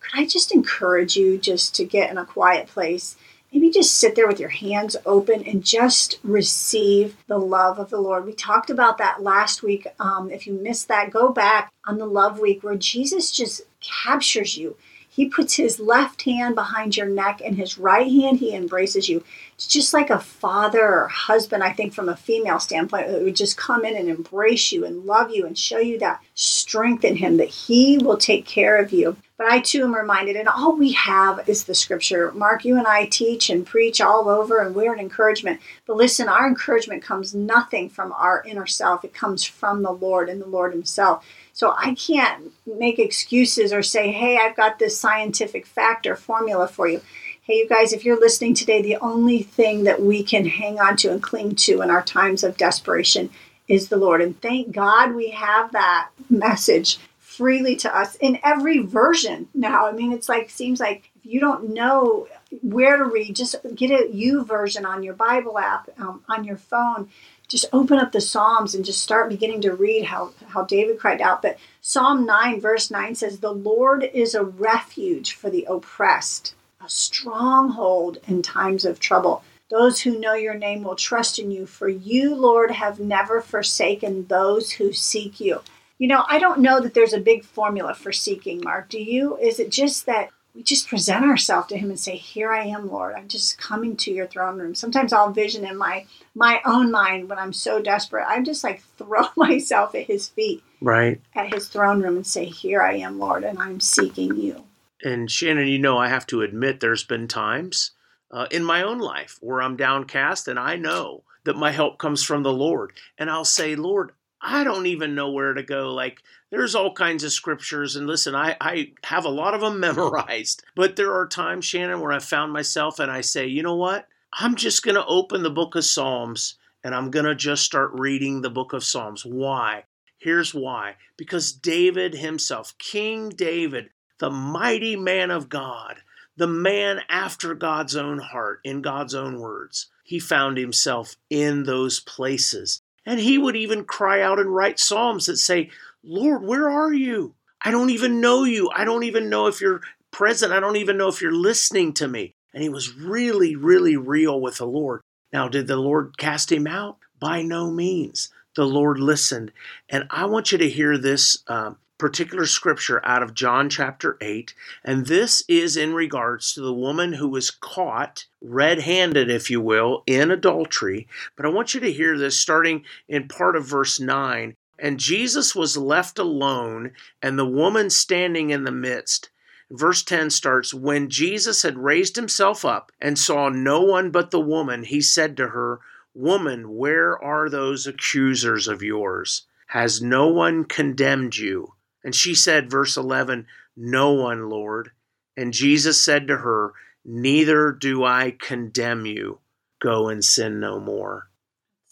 Could 0.00 0.20
I 0.20 0.26
just 0.26 0.54
encourage 0.54 1.16
you 1.16 1.36
just 1.36 1.74
to 1.74 1.84
get 1.84 2.10
in 2.10 2.16
a 2.16 2.24
quiet 2.24 2.68
place? 2.68 3.16
Maybe 3.52 3.70
just 3.70 3.98
sit 3.98 4.14
there 4.14 4.26
with 4.26 4.40
your 4.40 4.48
hands 4.48 4.96
open 5.06 5.44
and 5.44 5.64
just 5.64 6.18
receive 6.24 7.16
the 7.26 7.38
love 7.38 7.78
of 7.78 7.90
the 7.90 8.00
Lord. 8.00 8.26
We 8.26 8.32
talked 8.32 8.70
about 8.70 8.98
that 8.98 9.22
last 9.22 9.62
week. 9.62 9.86
Um, 10.00 10.30
if 10.30 10.46
you 10.46 10.54
missed 10.54 10.88
that, 10.88 11.10
go 11.10 11.30
back 11.30 11.72
on 11.86 11.98
the 11.98 12.06
Love 12.06 12.40
Week 12.40 12.64
where 12.64 12.74
Jesus 12.74 13.30
just 13.30 13.62
captures 13.84 14.56
you 14.56 14.76
he 15.14 15.28
puts 15.28 15.54
his 15.54 15.78
left 15.78 16.22
hand 16.22 16.56
behind 16.56 16.96
your 16.96 17.06
neck 17.06 17.40
and 17.44 17.56
his 17.56 17.78
right 17.78 18.10
hand, 18.10 18.40
he 18.40 18.52
embraces 18.52 19.08
you. 19.08 19.22
It's 19.54 19.68
just 19.68 19.94
like 19.94 20.10
a 20.10 20.18
father 20.18 20.82
or 20.82 21.06
husband, 21.06 21.62
I 21.62 21.72
think, 21.72 21.94
from 21.94 22.08
a 22.08 22.16
female 22.16 22.58
standpoint, 22.58 23.06
that 23.06 23.22
would 23.22 23.36
just 23.36 23.56
come 23.56 23.84
in 23.84 23.96
and 23.96 24.08
embrace 24.08 24.72
you 24.72 24.84
and 24.84 25.04
love 25.04 25.30
you 25.30 25.46
and 25.46 25.56
show 25.56 25.78
you 25.78 26.00
that 26.00 26.20
strength 26.34 27.04
in 27.04 27.14
him, 27.14 27.36
that 27.36 27.48
he 27.48 27.96
will 27.96 28.16
take 28.16 28.44
care 28.44 28.76
of 28.76 28.92
you. 28.92 29.16
But 29.36 29.46
I 29.46 29.60
too 29.60 29.84
am 29.84 29.94
reminded, 29.94 30.34
and 30.34 30.48
all 30.48 30.76
we 30.76 30.92
have 30.92 31.48
is 31.48 31.64
the 31.64 31.76
scripture. 31.76 32.32
Mark, 32.32 32.64
you 32.64 32.76
and 32.76 32.86
I 32.86 33.06
teach 33.06 33.50
and 33.50 33.64
preach 33.64 34.00
all 34.00 34.28
over, 34.28 34.58
and 34.58 34.74
we're 34.74 34.92
an 34.92 34.98
encouragement. 34.98 35.60
But 35.86 35.96
listen, 35.96 36.28
our 36.28 36.48
encouragement 36.48 37.04
comes 37.04 37.34
nothing 37.34 37.88
from 37.88 38.12
our 38.12 38.42
inner 38.44 38.66
self, 38.66 39.04
it 39.04 39.14
comes 39.14 39.44
from 39.44 39.82
the 39.82 39.92
Lord 39.92 40.28
and 40.28 40.42
the 40.42 40.46
Lord 40.46 40.72
Himself. 40.72 41.24
So 41.54 41.72
I 41.78 41.94
can't 41.94 42.52
make 42.66 42.98
excuses 42.98 43.72
or 43.72 43.82
say, 43.82 44.10
hey, 44.10 44.38
I've 44.38 44.56
got 44.56 44.80
this 44.80 44.98
scientific 44.98 45.66
factor 45.66 46.16
formula 46.16 46.66
for 46.66 46.88
you. 46.88 47.00
Hey, 47.42 47.54
you 47.58 47.68
guys, 47.68 47.92
if 47.92 48.04
you're 48.04 48.18
listening 48.18 48.54
today, 48.54 48.82
the 48.82 48.96
only 48.96 49.42
thing 49.42 49.84
that 49.84 50.02
we 50.02 50.24
can 50.24 50.46
hang 50.46 50.80
on 50.80 50.96
to 50.96 51.12
and 51.12 51.22
cling 51.22 51.54
to 51.56 51.80
in 51.80 51.90
our 51.90 52.02
times 52.02 52.42
of 52.42 52.56
desperation 52.56 53.30
is 53.68 53.88
the 53.88 53.96
Lord. 53.96 54.20
And 54.20 54.38
thank 54.42 54.72
God 54.72 55.14
we 55.14 55.30
have 55.30 55.70
that 55.72 56.10
message 56.28 56.98
freely 57.20 57.76
to 57.76 57.96
us 57.96 58.16
in 58.16 58.40
every 58.42 58.78
version 58.78 59.48
now. 59.54 59.86
I 59.86 59.92
mean, 59.92 60.12
it's 60.12 60.28
like, 60.28 60.50
seems 60.50 60.80
like 60.80 61.10
if 61.16 61.26
you 61.26 61.38
don't 61.38 61.72
know 61.72 62.26
where 62.62 62.96
to 62.96 63.04
read, 63.04 63.36
just 63.36 63.54
get 63.76 63.92
a 63.92 64.10
YouVersion 64.12 64.84
on 64.84 65.04
your 65.04 65.14
Bible 65.14 65.56
app 65.58 65.88
um, 65.98 66.24
on 66.28 66.42
your 66.42 66.56
phone 66.56 67.08
just 67.48 67.66
open 67.72 67.98
up 67.98 68.12
the 68.12 68.20
Psalms 68.20 68.74
and 68.74 68.84
just 68.84 69.02
start 69.02 69.28
beginning 69.28 69.60
to 69.62 69.74
read 69.74 70.04
how, 70.04 70.32
how 70.48 70.64
David 70.64 70.98
cried 70.98 71.20
out. 71.20 71.42
But 71.42 71.58
Psalm 71.80 72.24
9, 72.24 72.60
verse 72.60 72.90
9 72.90 73.14
says, 73.14 73.38
The 73.38 73.52
Lord 73.52 74.10
is 74.14 74.34
a 74.34 74.44
refuge 74.44 75.32
for 75.34 75.50
the 75.50 75.66
oppressed, 75.68 76.54
a 76.84 76.88
stronghold 76.88 78.18
in 78.26 78.42
times 78.42 78.84
of 78.84 78.98
trouble. 78.98 79.42
Those 79.70 80.00
who 80.00 80.20
know 80.20 80.34
your 80.34 80.54
name 80.54 80.82
will 80.82 80.94
trust 80.94 81.38
in 81.38 81.50
you, 81.50 81.66
for 81.66 81.88
you, 81.88 82.34
Lord, 82.34 82.70
have 82.70 83.00
never 83.00 83.40
forsaken 83.40 84.26
those 84.26 84.72
who 84.72 84.92
seek 84.92 85.40
you. 85.40 85.60
You 85.98 86.08
know, 86.08 86.24
I 86.28 86.38
don't 86.38 86.60
know 86.60 86.80
that 86.80 86.94
there's 86.94 87.12
a 87.12 87.20
big 87.20 87.44
formula 87.44 87.94
for 87.94 88.12
seeking, 88.12 88.60
Mark. 88.62 88.88
Do 88.88 89.00
you? 89.00 89.36
Is 89.38 89.58
it 89.58 89.70
just 89.70 90.06
that 90.06 90.30
we 90.54 90.62
just 90.62 90.88
present 90.88 91.24
ourselves 91.24 91.68
to 91.68 91.76
him 91.76 91.90
and 91.90 91.98
say 91.98 92.16
here 92.16 92.52
i 92.52 92.64
am 92.64 92.90
lord. 92.90 93.14
I'm 93.14 93.28
just 93.28 93.58
coming 93.58 93.96
to 93.98 94.12
your 94.12 94.26
throne 94.26 94.58
room. 94.58 94.74
Sometimes 94.74 95.12
i'll 95.12 95.32
vision 95.32 95.64
in 95.66 95.76
my 95.76 96.06
my 96.34 96.60
own 96.64 96.90
mind 96.90 97.28
when 97.28 97.38
i'm 97.38 97.52
so 97.52 97.80
desperate 97.80 98.26
i 98.28 98.40
just 98.40 98.64
like 98.64 98.82
throw 98.98 99.24
myself 99.36 99.94
at 99.94 100.06
his 100.06 100.28
feet. 100.28 100.62
Right. 100.80 101.20
At 101.34 101.52
his 101.52 101.68
throne 101.68 102.02
room 102.02 102.16
and 102.16 102.26
say 102.26 102.44
here 102.44 102.82
i 102.82 102.94
am 102.94 103.18
lord 103.18 103.44
and 103.44 103.58
i'm 103.58 103.80
seeking 103.80 104.36
you. 104.36 104.64
And 105.02 105.30
shannon 105.30 105.68
you 105.68 105.78
know 105.78 105.98
i 105.98 106.08
have 106.08 106.26
to 106.28 106.42
admit 106.42 106.80
there's 106.80 107.04
been 107.04 107.28
times 107.28 107.92
uh, 108.30 108.46
in 108.50 108.64
my 108.64 108.82
own 108.82 108.98
life 108.98 109.38
where 109.40 109.62
i'm 109.62 109.76
downcast 109.76 110.48
and 110.48 110.58
i 110.58 110.76
know 110.76 111.24
that 111.44 111.56
my 111.56 111.70
help 111.72 111.98
comes 111.98 112.22
from 112.22 112.42
the 112.42 112.52
lord. 112.52 112.92
And 113.18 113.30
i'll 113.30 113.44
say 113.44 113.74
lord 113.74 114.12
I 114.46 114.62
don't 114.62 114.84
even 114.84 115.14
know 115.14 115.30
where 115.30 115.54
to 115.54 115.62
go. 115.62 115.94
Like, 115.94 116.20
there's 116.54 116.76
all 116.76 116.92
kinds 116.92 117.24
of 117.24 117.32
scriptures, 117.32 117.96
and 117.96 118.06
listen, 118.06 118.34
I, 118.36 118.56
I 118.60 118.92
have 119.02 119.24
a 119.24 119.30
lot 119.30 119.54
of 119.54 119.60
them 119.60 119.80
memorized. 119.80 120.62
But 120.76 120.94
there 120.94 121.12
are 121.12 121.26
times, 121.26 121.64
Shannon, 121.64 122.00
where 122.00 122.12
I 122.12 122.20
found 122.20 122.52
myself 122.52 123.00
and 123.00 123.10
I 123.10 123.22
say, 123.22 123.46
you 123.46 123.62
know 123.62 123.74
what? 123.74 124.06
I'm 124.32 124.54
just 124.54 124.84
going 124.84 124.94
to 124.94 125.06
open 125.06 125.42
the 125.42 125.50
book 125.50 125.74
of 125.74 125.84
Psalms 125.84 126.56
and 126.84 126.94
I'm 126.94 127.10
going 127.10 127.24
to 127.24 127.34
just 127.34 127.64
start 127.64 127.90
reading 127.94 128.40
the 128.40 128.50
book 128.50 128.72
of 128.72 128.84
Psalms. 128.84 129.24
Why? 129.24 129.84
Here's 130.18 130.54
why. 130.54 130.94
Because 131.16 131.52
David 131.52 132.14
himself, 132.14 132.76
King 132.78 133.30
David, 133.30 133.90
the 134.18 134.30
mighty 134.30 134.94
man 134.94 135.30
of 135.30 135.48
God, 135.48 136.02
the 136.36 136.46
man 136.46 137.00
after 137.08 137.54
God's 137.54 137.96
own 137.96 138.18
heart, 138.18 138.60
in 138.64 138.80
God's 138.80 139.14
own 139.14 139.40
words, 139.40 139.88
he 140.04 140.18
found 140.20 140.56
himself 140.56 141.16
in 141.30 141.64
those 141.64 142.00
places 142.00 142.82
and 143.06 143.20
he 143.20 143.38
would 143.38 143.56
even 143.56 143.84
cry 143.84 144.20
out 144.22 144.38
and 144.38 144.54
write 144.54 144.78
psalms 144.78 145.26
that 145.26 145.36
say, 145.36 145.70
Lord, 146.04 146.42
where 146.42 146.68
are 146.68 146.92
you? 146.92 147.34
I 147.62 147.70
don't 147.70 147.90
even 147.90 148.20
know 148.20 148.44
you. 148.44 148.70
I 148.74 148.84
don't 148.84 149.04
even 149.04 149.30
know 149.30 149.46
if 149.46 149.60
you're 149.60 149.80
present. 150.10 150.52
I 150.52 150.60
don't 150.60 150.76
even 150.76 150.98
know 150.98 151.08
if 151.08 151.22
you're 151.22 151.32
listening 151.32 151.94
to 151.94 152.08
me. 152.08 152.34
And 152.52 152.62
he 152.62 152.68
was 152.68 152.94
really, 152.94 153.56
really 153.56 153.96
real 153.96 154.40
with 154.40 154.58
the 154.58 154.66
Lord. 154.66 155.00
Now, 155.32 155.48
did 155.48 155.66
the 155.66 155.76
Lord 155.76 156.18
cast 156.18 156.52
him 156.52 156.66
out? 156.66 156.98
By 157.18 157.42
no 157.42 157.70
means. 157.70 158.28
The 158.54 158.66
Lord 158.66 158.98
listened. 158.98 159.50
And 159.88 160.04
I 160.10 160.26
want 160.26 160.52
you 160.52 160.58
to 160.58 160.68
hear 160.68 160.98
this 160.98 161.42
um, 161.48 161.78
particular 161.98 162.46
scripture 162.46 163.04
out 163.04 163.22
of 163.22 163.34
John 163.34 163.70
chapter 163.70 164.18
8, 164.20 164.54
and 164.84 165.06
this 165.06 165.42
is 165.48 165.76
in 165.76 165.94
regards 165.94 166.52
to 166.52 166.60
the 166.60 166.72
woman 166.72 167.14
who 167.14 167.28
was 167.28 167.50
caught 167.50 168.26
red 168.42 168.80
handed, 168.80 169.30
if 169.30 169.50
you 169.50 169.60
will, 169.60 170.02
in 170.06 170.30
adultery. 170.30 171.08
But 171.36 171.46
I 171.46 171.50
want 171.50 171.74
you 171.74 171.80
to 171.80 171.92
hear 171.92 172.18
this 172.18 172.38
starting 172.38 172.84
in 173.08 173.28
part 173.28 173.56
of 173.56 173.66
verse 173.66 173.98
9. 173.98 174.54
And 174.78 174.98
Jesus 174.98 175.54
was 175.54 175.76
left 175.76 176.18
alone, 176.18 176.92
and 177.22 177.38
the 177.38 177.46
woman 177.46 177.90
standing 177.90 178.50
in 178.50 178.64
the 178.64 178.72
midst. 178.72 179.30
Verse 179.70 180.02
10 180.02 180.30
starts 180.30 180.74
When 180.74 181.08
Jesus 181.08 181.62
had 181.62 181.78
raised 181.78 182.16
himself 182.16 182.64
up 182.64 182.92
and 183.00 183.18
saw 183.18 183.48
no 183.48 183.80
one 183.80 184.10
but 184.10 184.30
the 184.30 184.40
woman, 184.40 184.84
he 184.84 185.00
said 185.00 185.36
to 185.36 185.48
her, 185.48 185.80
Woman, 186.12 186.76
where 186.76 187.20
are 187.22 187.48
those 187.48 187.86
accusers 187.86 188.68
of 188.68 188.82
yours? 188.82 189.46
Has 189.68 190.02
no 190.02 190.28
one 190.28 190.64
condemned 190.64 191.36
you? 191.36 191.74
And 192.04 192.14
she 192.14 192.34
said, 192.34 192.70
verse 192.70 192.96
11, 192.96 193.46
No 193.76 194.12
one, 194.12 194.48
Lord. 194.48 194.90
And 195.36 195.52
Jesus 195.52 196.00
said 196.00 196.28
to 196.28 196.36
her, 196.38 196.72
Neither 197.04 197.72
do 197.72 198.04
I 198.04 198.36
condemn 198.38 199.06
you. 199.06 199.40
Go 199.80 200.08
and 200.08 200.24
sin 200.24 200.60
no 200.60 200.78
more. 200.78 201.28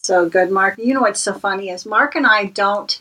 So 0.04 0.28
good, 0.28 0.50
Mark. 0.50 0.78
You 0.78 0.94
know 0.94 1.02
what's 1.02 1.20
so 1.20 1.32
funny 1.32 1.68
is 1.68 1.86
Mark 1.86 2.16
and 2.16 2.26
I 2.26 2.46
don't 2.46 3.00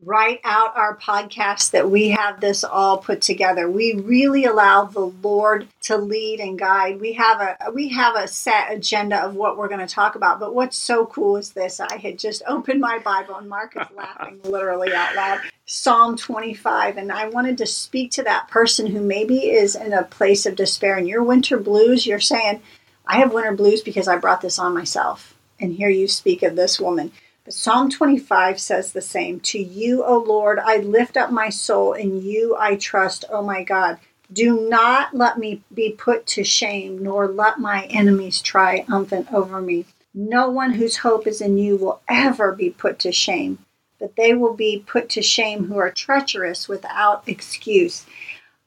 write 0.00 0.40
out 0.44 0.76
our 0.76 0.96
podcast 0.96 1.72
that 1.72 1.90
we 1.90 2.10
have 2.10 2.40
this 2.40 2.62
all 2.62 2.98
put 2.98 3.20
together. 3.20 3.68
We 3.68 3.94
really 3.94 4.44
allow 4.44 4.84
the 4.84 5.06
Lord 5.06 5.66
to 5.82 5.96
lead 5.96 6.38
and 6.38 6.56
guide. 6.56 7.00
We 7.00 7.14
have 7.14 7.40
a 7.40 7.72
we 7.72 7.88
have 7.88 8.14
a 8.14 8.28
set 8.28 8.70
agenda 8.70 9.24
of 9.24 9.34
what 9.34 9.58
we're 9.58 9.66
going 9.66 9.84
to 9.84 9.92
talk 9.92 10.14
about. 10.14 10.38
But 10.38 10.54
what's 10.54 10.76
so 10.76 11.06
cool 11.06 11.36
is 11.36 11.50
this. 11.50 11.80
I 11.80 11.96
had 11.96 12.16
just 12.16 12.44
opened 12.46 12.80
my 12.80 13.00
Bible 13.00 13.34
and 13.34 13.48
Mark 13.48 13.74
is 13.74 13.88
laughing 13.96 14.38
literally 14.44 14.94
out 14.94 15.16
loud. 15.16 15.40
Psalm 15.64 16.16
25 16.16 16.96
and 16.96 17.10
I 17.10 17.28
wanted 17.28 17.58
to 17.58 17.66
speak 17.66 18.12
to 18.12 18.22
that 18.22 18.46
person 18.46 18.86
who 18.86 19.00
maybe 19.00 19.50
is 19.50 19.74
in 19.74 19.92
a 19.92 20.04
place 20.04 20.46
of 20.46 20.54
despair 20.54 20.96
and 20.96 21.08
your 21.08 21.24
winter 21.24 21.58
blues, 21.58 22.06
you're 22.06 22.20
saying, 22.20 22.62
I 23.04 23.18
have 23.18 23.32
winter 23.32 23.52
blues 23.52 23.82
because 23.82 24.06
I 24.06 24.16
brought 24.16 24.42
this 24.42 24.60
on 24.60 24.72
myself. 24.72 25.35
And 25.60 25.72
here 25.74 25.88
you 25.88 26.08
speak 26.08 26.42
of 26.42 26.56
this 26.56 26.80
woman 26.80 27.12
but 27.46 27.54
Psalm 27.54 27.90
25 27.90 28.58
says 28.58 28.90
the 28.90 29.00
same 29.00 29.38
To 29.38 29.58
you, 29.60 30.02
O 30.04 30.18
Lord, 30.18 30.58
I 30.58 30.78
lift 30.78 31.16
up 31.16 31.30
my 31.30 31.48
soul, 31.48 31.92
in 31.92 32.20
you 32.20 32.56
I 32.58 32.74
trust, 32.74 33.24
O 33.30 33.40
my 33.40 33.62
God. 33.62 33.98
Do 34.32 34.68
not 34.68 35.14
let 35.14 35.38
me 35.38 35.62
be 35.72 35.92
put 35.92 36.26
to 36.26 36.42
shame, 36.42 37.00
nor 37.00 37.28
let 37.28 37.60
my 37.60 37.84
enemies 37.84 38.42
triumphant 38.42 39.32
over 39.32 39.62
me. 39.62 39.86
No 40.12 40.50
one 40.50 40.72
whose 40.72 40.96
hope 40.96 41.28
is 41.28 41.40
in 41.40 41.56
you 41.56 41.76
will 41.76 42.00
ever 42.08 42.50
be 42.50 42.68
put 42.68 42.98
to 43.00 43.12
shame, 43.12 43.58
but 44.00 44.16
they 44.16 44.34
will 44.34 44.54
be 44.54 44.82
put 44.84 45.08
to 45.10 45.22
shame 45.22 45.66
who 45.66 45.78
are 45.78 45.92
treacherous 45.92 46.66
without 46.66 47.22
excuse. 47.28 48.04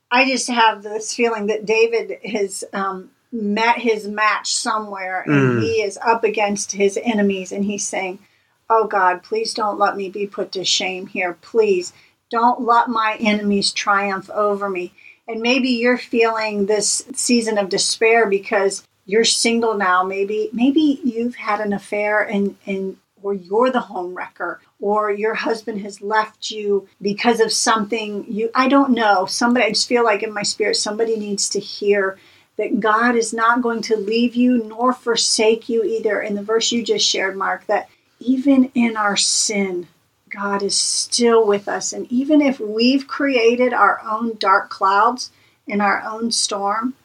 I 0.09 0.25
just 0.25 0.49
have 0.49 0.83
this 0.83 1.13
feeling 1.13 1.47
that 1.47 1.65
David 1.65 2.17
is 2.23 2.63
um, 2.71 3.11
met 3.31 3.77
his 3.77 4.07
match 4.07 4.53
somewhere 4.53 5.21
and 5.21 5.33
mm. 5.33 5.61
he 5.61 5.81
is 5.81 5.97
up 6.05 6.23
against 6.23 6.71
his 6.71 6.97
enemies 7.03 7.51
and 7.51 7.65
he's 7.65 7.87
saying, 7.87 8.19
Oh 8.69 8.87
God, 8.87 9.23
please 9.23 9.53
don't 9.53 9.79
let 9.79 9.95
me 9.95 10.09
be 10.09 10.27
put 10.27 10.51
to 10.53 10.63
shame 10.63 11.07
here. 11.07 11.37
Please 11.41 11.93
don't 12.29 12.61
let 12.61 12.87
my 12.87 13.17
enemies 13.19 13.71
triumph 13.71 14.29
over 14.29 14.69
me. 14.69 14.93
And 15.27 15.41
maybe 15.41 15.69
you're 15.69 15.97
feeling 15.97 16.65
this 16.65 17.05
season 17.13 17.57
of 17.57 17.69
despair 17.69 18.27
because 18.27 18.87
you're 19.05 19.25
single 19.25 19.75
now. 19.75 20.03
Maybe 20.03 20.49
maybe 20.53 20.99
you've 21.03 21.35
had 21.35 21.59
an 21.61 21.73
affair 21.73 22.21
and 22.21 22.55
and 22.65 22.97
or 23.21 23.33
you're 23.33 23.71
the 23.71 23.79
home 23.79 24.15
wrecker 24.15 24.61
or 24.79 25.11
your 25.11 25.33
husband 25.33 25.81
has 25.81 26.01
left 26.01 26.49
you 26.49 26.87
because 27.01 27.39
of 27.39 27.51
something 27.51 28.25
you 28.27 28.49
I 28.55 28.67
don't 28.67 28.91
know. 28.91 29.25
Somebody 29.25 29.65
I 29.65 29.69
just 29.69 29.87
feel 29.87 30.03
like 30.03 30.23
in 30.23 30.33
my 30.33 30.43
spirit 30.43 30.75
somebody 30.75 31.17
needs 31.17 31.49
to 31.49 31.59
hear 31.59 32.17
that 32.59 32.81
God 32.81 33.15
is 33.15 33.33
not 33.33 33.61
going 33.61 33.81
to 33.83 33.95
leave 33.95 34.35
you 34.35 34.61
nor 34.65 34.91
forsake 34.91 35.69
you 35.69 35.81
either. 35.81 36.21
In 36.21 36.35
the 36.35 36.43
verse 36.43 36.73
you 36.73 36.83
just 36.83 37.07
shared, 37.07 37.37
Mark, 37.37 37.65
that 37.67 37.87
even 38.19 38.69
in 38.75 38.97
our 38.97 39.15
sin, 39.15 39.87
God 40.29 40.61
is 40.61 40.75
still 40.75 41.47
with 41.47 41.69
us. 41.69 41.93
And 41.93 42.05
even 42.11 42.41
if 42.41 42.59
we've 42.59 43.07
created 43.07 43.73
our 43.73 44.01
own 44.05 44.35
dark 44.39 44.69
clouds 44.69 45.31
in 45.67 45.79
our 45.79 46.03
own 46.03 46.31
storm, 46.31 46.95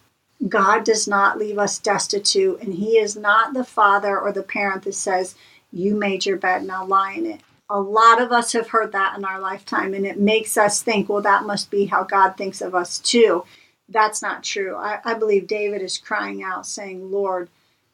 God 0.48 0.84
does 0.84 1.06
not 1.06 1.38
leave 1.38 1.56
us 1.56 1.78
destitute. 1.78 2.60
And 2.60 2.74
He 2.74 2.98
is 2.98 3.14
not 3.14 3.54
the 3.54 3.64
father 3.64 4.18
or 4.18 4.32
the 4.32 4.42
parent 4.42 4.82
that 4.82 4.94
says, 4.94 5.36
You 5.72 5.94
made 5.94 6.26
your 6.26 6.36
bed, 6.36 6.64
now 6.64 6.84
lie 6.84 7.12
in 7.12 7.26
it. 7.26 7.42
A 7.70 7.78
lot 7.80 8.20
of 8.20 8.32
us 8.32 8.52
have 8.54 8.70
heard 8.70 8.90
that 8.90 9.16
in 9.16 9.24
our 9.24 9.38
lifetime, 9.38 9.94
and 9.94 10.04
it 10.04 10.18
makes 10.18 10.56
us 10.56 10.82
think, 10.82 11.08
well, 11.08 11.22
that 11.22 11.44
must 11.44 11.70
be 11.70 11.86
how 11.86 12.02
God 12.02 12.36
thinks 12.36 12.60
of 12.60 12.74
us 12.74 12.98
too. 12.98 13.44
That's 13.88 14.22
not 14.22 14.42
true. 14.42 14.76
I, 14.76 15.00
I 15.04 15.14
believe 15.14 15.46
David 15.46 15.82
is 15.82 15.98
crying 15.98 16.42
out, 16.42 16.66
saying, 16.66 17.10
Lord, 17.10 17.48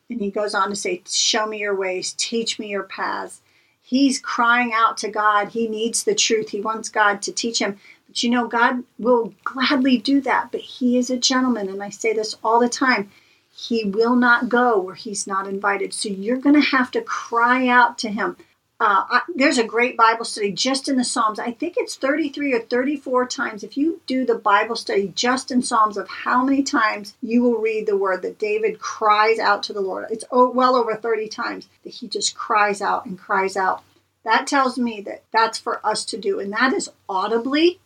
and 0.09 0.21
he 0.21 0.31
goes 0.31 0.55
on 0.55 0.69
to 0.71 0.77
say, 0.77 1.03
Show 1.09 1.47
me 1.47 1.59
your 1.59 1.75
ways, 1.75 2.15
teach 2.17 2.59
me 2.59 2.69
your 2.69 2.83
paths. 2.83 3.41
He's 3.83 4.21
crying 4.21 4.73
out 4.73 4.97
to 4.99 5.09
God. 5.09 5.49
He 5.49 5.67
needs 5.67 6.05
the 6.05 6.15
truth. 6.15 6.51
He 6.51 6.61
wants 6.61 6.89
God 6.89 7.23
to 7.23 7.33
teach 7.33 7.61
him. 7.61 7.79
But 8.07 8.23
you 8.23 8.31
know, 8.31 8.47
God 8.47 8.85
will 8.99 9.35
gladly 9.45 9.99
do 9.99 10.21
that. 10.23 10.53
But 10.53 10.61
He 10.61 10.99
is 10.99 11.11
a 11.11 11.17
gentleman. 11.17 11.69
And 11.69 11.83
I 11.83 11.91
say 11.91 12.13
this 12.13 12.37
all 12.45 12.61
the 12.61 12.69
time 12.69 13.11
He 13.53 13.85
will 13.85 14.17
not 14.17 14.49
go 14.49 14.79
where 14.79 14.95
He's 14.95 15.27
not 15.27 15.49
invited. 15.49 15.93
So 15.93 16.09
you're 16.09 16.37
going 16.39 16.55
to 16.55 16.71
have 16.71 16.91
to 16.93 17.03
cry 17.03 17.67
out 17.69 17.99
to 17.99 18.11
Him. 18.11 18.37
Uh, 18.81 19.05
I, 19.11 19.21
there's 19.35 19.59
a 19.59 19.65
great 19.65 19.95
Bible 19.95 20.25
study 20.25 20.53
just 20.53 20.89
in 20.89 20.97
the 20.97 21.05
Psalms. 21.05 21.39
I 21.39 21.53
think 21.53 21.75
it's 21.77 21.97
33 21.97 22.55
or 22.55 22.61
34 22.61 23.27
times. 23.27 23.63
If 23.63 23.77
you 23.77 24.01
do 24.07 24.25
the 24.25 24.37
Bible 24.37 24.75
study 24.75 25.13
just 25.15 25.51
in 25.51 25.63
Psalms 25.63 25.99
of 25.99 26.09
how 26.09 26.43
many 26.43 26.63
times 26.63 27.15
you 27.21 27.43
will 27.43 27.59
read 27.59 27.87
the 27.87 27.99
word 27.99 28.23
that 28.23 28.39
David 28.39 28.79
cries 28.79 29.39
out 29.39 29.63
to 29.65 29.75
the 29.75 29.83
Lord, 29.83 30.07
it's 30.11 30.25
well 30.33 30.77
over 30.77 30.97
30 30.97 31.29
times 31.29 31.69
that 31.85 31.91
he 31.91 32.09
just 32.09 32.35
cries 32.35 32.81
out 32.81 33.05
and 33.05 33.19
cries 33.19 33.55
out. 33.55 33.83
That 34.25 34.47
tells 34.47 34.79
me 34.79 35.03
that 35.03 35.25
that's 35.31 35.59
for 35.59 35.85
us 35.87 36.07
to 36.07 36.17
do, 36.17 36.41
and 36.41 36.51
that 36.55 36.73
is 36.73 36.91
audibly, 37.07 37.81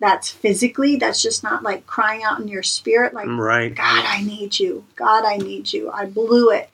that's 0.00 0.30
physically, 0.30 0.96
that's 0.96 1.20
just 1.20 1.42
not 1.42 1.62
like 1.62 1.86
crying 1.86 2.22
out 2.22 2.40
in 2.40 2.48
your 2.48 2.62
spirit, 2.62 3.12
like, 3.12 3.26
right. 3.28 3.74
God, 3.74 4.04
I 4.06 4.22
need 4.22 4.58
you. 4.58 4.86
God, 4.96 5.26
I 5.26 5.36
need 5.36 5.74
you. 5.74 5.90
I 5.90 6.06
blew 6.06 6.50
it. 6.50 6.70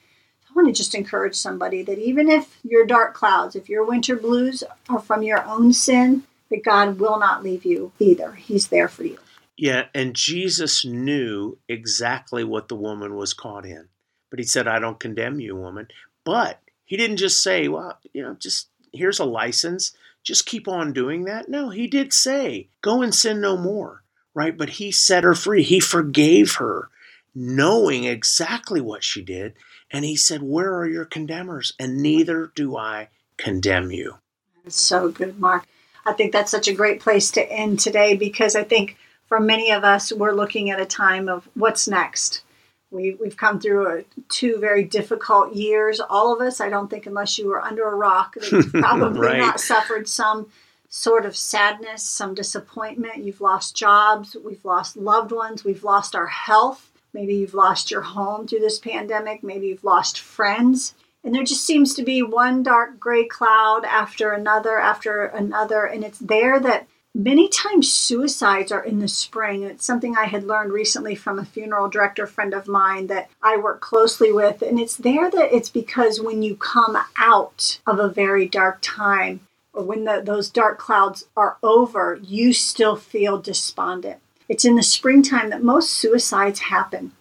I 0.55 0.61
want 0.61 0.69
to 0.69 0.73
just 0.73 0.95
encourage 0.95 1.35
somebody 1.35 1.83
that 1.83 1.99
even 1.99 2.29
if 2.29 2.59
your 2.63 2.87
dark 2.87 3.13
clouds, 3.13 3.57
if 3.57 3.69
your 3.69 3.85
winter 3.85 4.15
blues 4.15 4.63
are 4.89 5.01
from 5.01 5.25
your 5.25 5.45
own 5.45 5.73
sin, 5.73 6.23
that 6.51 6.63
God 6.63 7.01
will 7.01 7.19
not 7.19 7.43
leave 7.43 7.65
you 7.65 7.91
either. 7.99 8.33
He's 8.33 8.69
there 8.69 8.87
for 8.87 9.03
you. 9.03 9.19
Yeah, 9.57 9.87
and 9.95 10.15
Jesus 10.15 10.85
knew 10.85 11.59
exactly 11.69 12.45
what 12.45 12.69
the 12.69 12.77
woman 12.77 13.17
was 13.17 13.35
caught 13.35 13.67
in. 13.67 13.89
But 14.31 14.39
he 14.39 14.45
said, 14.45 14.69
I 14.69 14.79
don't 14.79 15.01
condemn 15.01 15.41
you, 15.41 15.57
woman. 15.57 15.89
But 16.25 16.61
he 16.85 16.97
didn't 16.97 17.17
just 17.17 17.43
say, 17.43 17.67
well, 17.67 17.99
you 18.13 18.23
know, 18.23 18.35
just 18.35 18.69
here's 18.93 19.19
a 19.19 19.25
license, 19.25 19.93
just 20.23 20.47
keep 20.47 20.69
on 20.69 20.93
doing 20.93 21.25
that. 21.25 21.49
No, 21.49 21.71
he 21.71 21.87
did 21.87 22.13
say, 22.13 22.69
go 22.81 23.03
and 23.03 23.15
sin 23.15 23.41
no 23.41 23.57
more, 23.57 24.05
right? 24.35 24.57
But 24.57 24.71
he 24.71 24.93
set 24.93 25.25
her 25.25 25.35
free. 25.35 25.63
He 25.63 25.81
forgave 25.81 26.57
her, 26.57 26.89
knowing 27.35 28.05
exactly 28.05 28.81
what 28.81 29.05
she 29.05 29.23
did. 29.23 29.55
And 29.91 30.05
he 30.05 30.17
said, 30.17 30.43
Where 30.43 30.75
are 30.75 30.89
your 30.89 31.05
condemners? 31.05 31.73
And 31.79 31.99
neither 31.99 32.53
do 32.55 32.77
I 32.77 33.09
condemn 33.37 33.91
you. 33.91 34.19
That's 34.63 34.81
so 34.81 35.11
good, 35.11 35.39
Mark. 35.39 35.67
I 36.07 36.13
think 36.13 36.33
that's 36.33 36.51
such 36.51 36.69
a 36.69 36.75
great 36.75 37.01
place 37.01 37.31
to 37.33 37.53
end 37.53 37.81
today 37.81 38.17
because 38.17 38.57
I 38.57 38.65
think 38.65 38.97
for 39.27 39.41
many 39.41 39.71
of 39.71 39.85
us, 39.85 40.13
we're 40.13 40.33
looking 40.33 40.71
at 40.71 40.81
a 40.81 40.87
time 40.87 41.29
of 41.29 41.49
what's 41.55 41.89
next. 41.89 42.43
We, 42.91 43.15
we've 43.15 43.37
come 43.37 43.59
through 43.59 43.89
a, 43.89 44.05
two 44.29 44.59
very 44.59 44.85
difficult 44.85 45.55
years. 45.55 46.01
All 46.01 46.33
of 46.33 46.41
us, 46.41 46.61
I 46.61 46.69
don't 46.69 46.89
think, 46.89 47.07
unless 47.07 47.39
you 47.39 47.49
were 47.49 47.63
under 47.63 47.89
a 47.89 47.95
rock, 47.95 48.37
you've 48.53 48.73
probably 48.73 49.21
right. 49.21 49.39
not 49.39 49.61
suffered 49.61 50.09
some 50.09 50.47
sort 50.89 51.27
of 51.27 51.37
sadness, 51.37 52.05
some 52.05 52.35
disappointment. 52.35 53.25
You've 53.25 53.41
lost 53.41 53.75
jobs, 53.75 54.37
we've 54.45 54.65
lost 54.65 54.97
loved 54.97 55.33
ones, 55.33 55.65
we've 55.65 55.83
lost 55.83 56.15
our 56.15 56.29
health. 56.29 56.91
Maybe 57.15 57.37
you've 57.37 57.55
lost 57.55 57.91
your 57.91 58.03
home 58.03 58.47
through 58.47 58.59
this 58.59 58.79
pandemic. 58.79 59.43
Maybe 59.43 59.69
you've 59.69 59.85
lost 59.85 60.19
friends. 60.19 60.95
And 61.23 61.35
there 61.35 61.45
just 61.45 61.65
seems 61.65 61.95
to 61.95 62.03
be 62.03 62.23
one 62.23 62.63
dark 62.63 63.01
gray 63.01 63.25
cloud 63.25 63.85
after 63.85 64.33
another, 64.33 64.79
after 64.79 65.25
another. 65.25 65.87
And 65.87 66.05
it's 66.05 66.19
there 66.19 66.61
that 66.61 66.87
many 67.15 67.49
times 67.49 67.91
suicides 67.91 68.73
are 68.73 68.85
in 68.85 68.99
the 68.99 69.09
spring. 69.09 69.63
It's 69.63 69.85
something 69.87 70.17
I 70.17 70.25
had 70.25 70.45
learned 70.45 70.73
recently 70.73 71.15
from 71.15 71.39
a 71.39 71.45
funeral 71.45 71.89
director 71.89 72.27
friend 72.27 72.53
of 72.53 72.67
mine 72.67 73.07
that 73.07 73.31
I 73.41 73.57
work 73.57 73.81
closely 73.81 74.33
with. 74.33 74.61
And 74.61 74.79
it's 74.79 74.97
there 74.97 75.31
that 75.31 75.55
it's 75.55 75.71
because 75.71 76.21
when 76.21 76.43
you 76.43 76.57
come 76.57 76.99
out 77.17 77.79
of 77.87 77.99
a 77.99 78.09
very 78.09 78.47
dark 78.47 78.79
time, 78.83 79.47
or 79.73 79.85
when 79.85 80.05
the, 80.05 80.21
those 80.23 80.51
dark 80.51 80.79
clouds 80.79 81.27
are 81.37 81.57
over, 81.63 82.19
you 82.23 82.53
still 82.53 82.97
feel 82.97 83.41
despondent. 83.41 84.21
It's 84.49 84.65
in 84.65 84.77
the 84.77 84.83
springtime 84.83 85.51
that 85.51 85.63
most 85.63 85.91
suicides 85.91 86.61
happen. 86.61 87.13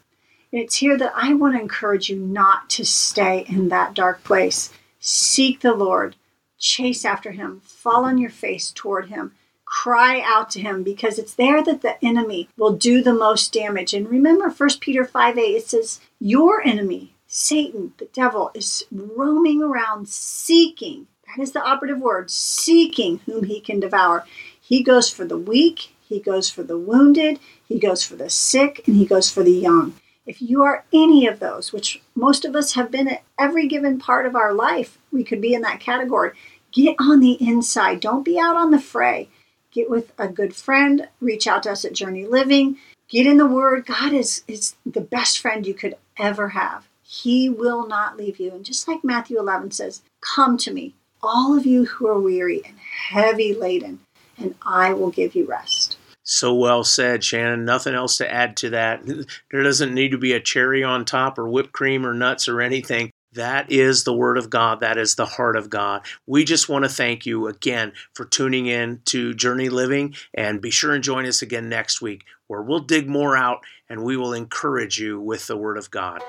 And 0.52 0.62
it's 0.62 0.78
here 0.78 0.98
that 0.98 1.14
I 1.16 1.34
want 1.34 1.56
to 1.56 1.62
encourage 1.62 2.10
you 2.10 2.18
not 2.18 2.70
to 2.72 2.86
stay 2.86 3.46
in 3.48 3.70
that 3.70 3.94
dark 3.94 4.24
place. 4.24 4.72
Seek 5.00 5.62
the 5.62 5.74
Lord, 5.74 6.16
chase 6.60 7.04
after 7.06 7.32
him, 7.32 7.62
fall 7.64 8.06
on 8.06 8.18
your 8.18 8.30
face 8.30 8.72
toward 8.72 9.08
him, 9.08 9.34
cry 9.66 10.22
out 10.24 10.52
to 10.52 10.62
him 10.62 10.84
because 10.84 11.18
it's 11.18 11.34
there 11.34 11.64
that 11.64 11.82
the 11.82 12.04
enemy 12.06 12.48
will 12.58 12.74
do 12.74 13.02
the 13.02 13.14
most 13.14 13.52
damage. 13.52 13.94
And 13.94 14.08
remember 14.08 14.50
1 14.50 14.70
Peter 14.80 15.04
5 15.04 15.38
8, 15.38 15.42
it 15.42 15.68
says, 15.68 16.00
Your 16.20 16.62
enemy, 16.62 17.16
Satan, 17.26 17.94
the 17.98 18.08
devil, 18.14 18.52
is 18.54 18.86
roaming 18.92 19.64
around 19.64 20.08
seeking. 20.08 21.08
That 21.26 21.42
is 21.42 21.54
the 21.54 21.64
operative 21.64 22.00
word, 22.00 22.30
seeking 22.30 23.20
whom 23.26 23.46
he 23.46 23.60
can 23.60 23.80
devour. 23.80 24.26
He 24.62 24.84
goes 24.84 25.10
for 25.10 25.26
the 25.26 25.38
weak, 25.38 25.93
he 26.14 26.20
goes 26.20 26.48
for 26.48 26.62
the 26.62 26.78
wounded, 26.78 27.40
He 27.68 27.80
goes 27.80 28.04
for 28.04 28.16
the 28.16 28.30
sick, 28.30 28.84
and 28.86 28.96
He 28.96 29.06
goes 29.06 29.32
for 29.32 29.42
the 29.42 29.52
young. 29.52 29.96
If 30.28 30.44
you 30.44 30.62
are 30.62 30.86
any 30.94 31.26
of 31.26 31.40
those, 31.40 31.74
which 31.74 32.04
most 32.14 32.46
of 32.46 32.56
us 32.56 32.74
have 32.74 32.92
been 32.92 33.08
at 33.08 33.24
every 33.40 33.68
given 33.68 33.98
part 33.98 34.28
of 34.28 34.36
our 34.36 34.54
life, 34.54 35.00
we 35.12 35.24
could 35.24 35.42
be 35.42 35.56
in 35.56 35.64
that 35.64 35.80
category. 35.80 36.32
Get 36.72 36.96
on 37.00 37.20
the 37.20 37.32
inside. 37.42 38.00
Don't 38.00 38.24
be 38.24 38.40
out 38.40 38.56
on 38.56 38.70
the 38.70 38.80
fray. 38.80 39.28
Get 39.72 39.90
with 39.90 40.14
a 40.20 40.28
good 40.28 40.56
friend. 40.56 41.10
Reach 41.20 41.48
out 41.48 41.64
to 41.64 41.72
us 41.72 41.84
at 41.84 41.94
Journey 41.94 42.28
Living. 42.28 42.78
Get 43.10 43.26
in 43.26 43.38
the 43.38 43.48
Word. 43.48 43.88
God 43.88 44.14
is, 44.14 44.44
is 44.48 44.76
the 44.86 45.02
best 45.02 45.40
friend 45.40 45.66
you 45.66 45.74
could 45.74 45.96
ever 46.18 46.50
have. 46.50 46.88
He 47.02 47.50
will 47.50 47.88
not 47.88 48.18
leave 48.18 48.40
you. 48.40 48.52
And 48.52 48.64
just 48.64 48.88
like 48.88 49.04
Matthew 49.04 49.40
11 49.40 49.72
says, 49.72 50.04
Come 50.22 50.58
to 50.60 50.72
me, 50.72 50.94
all 51.24 51.58
of 51.58 51.66
you 51.66 51.86
who 51.86 52.08
are 52.08 52.20
weary 52.20 52.62
and 52.64 52.78
heavy 52.78 53.56
laden, 53.56 54.00
and 54.38 54.56
I 54.62 54.94
will 54.94 55.10
give 55.10 55.36
you 55.36 55.46
rest. 55.46 55.98
So 56.24 56.54
well 56.54 56.84
said, 56.84 57.24
Shannon. 57.24 57.66
Nothing 57.66 57.94
else 57.94 58.18
to 58.18 58.32
add 58.32 58.58
to 58.58 58.70
that. 58.72 59.06
There 59.06 59.64
doesn't 59.64 59.94
need 59.94 60.12
to 60.12 60.18
be 60.18 60.34
a 60.34 60.40
cherry 60.40 60.84
on 60.84 61.06
top 61.06 61.38
or 61.38 61.50
whipped 61.50 61.74
cream 61.74 62.06
or 62.06 62.14
nuts 62.14 62.48
or 62.48 62.62
anything. 62.62 63.12
That 63.34 63.72
is 63.72 64.04
the 64.04 64.14
Word 64.14 64.38
of 64.38 64.50
God. 64.50 64.80
That 64.80 64.98
is 64.98 65.16
the 65.16 65.26
heart 65.26 65.56
of 65.56 65.70
God. 65.70 66.06
We 66.28 66.44
just 66.44 66.70
want 66.70 66.86
to 66.86 66.90
thank 66.90 67.26
you 67.26 67.48
again 67.48 67.94
for 68.14 68.26
tuning 68.26 68.68
in 68.68 69.02
to 69.06 69.34
Journey 69.34 69.70
Living 69.70 70.16
and 70.34 70.62
be 70.62 70.70
sure 70.70 70.94
and 70.94 71.04
join 71.04 71.26
us 71.26 71.42
again 71.42 71.68
next 71.68 72.02
week 72.02 72.26
where 72.48 72.62
we'll 72.62 72.80
dig 72.80 73.10
more 73.10 73.36
out 73.36 73.62
and 73.90 74.04
we 74.04 74.16
will 74.16 74.34
encourage 74.34 75.00
you 75.00 75.20
with 75.20 75.48
the 75.48 75.58
Word 75.58 75.78
of 75.78 75.90
God. 75.90 76.22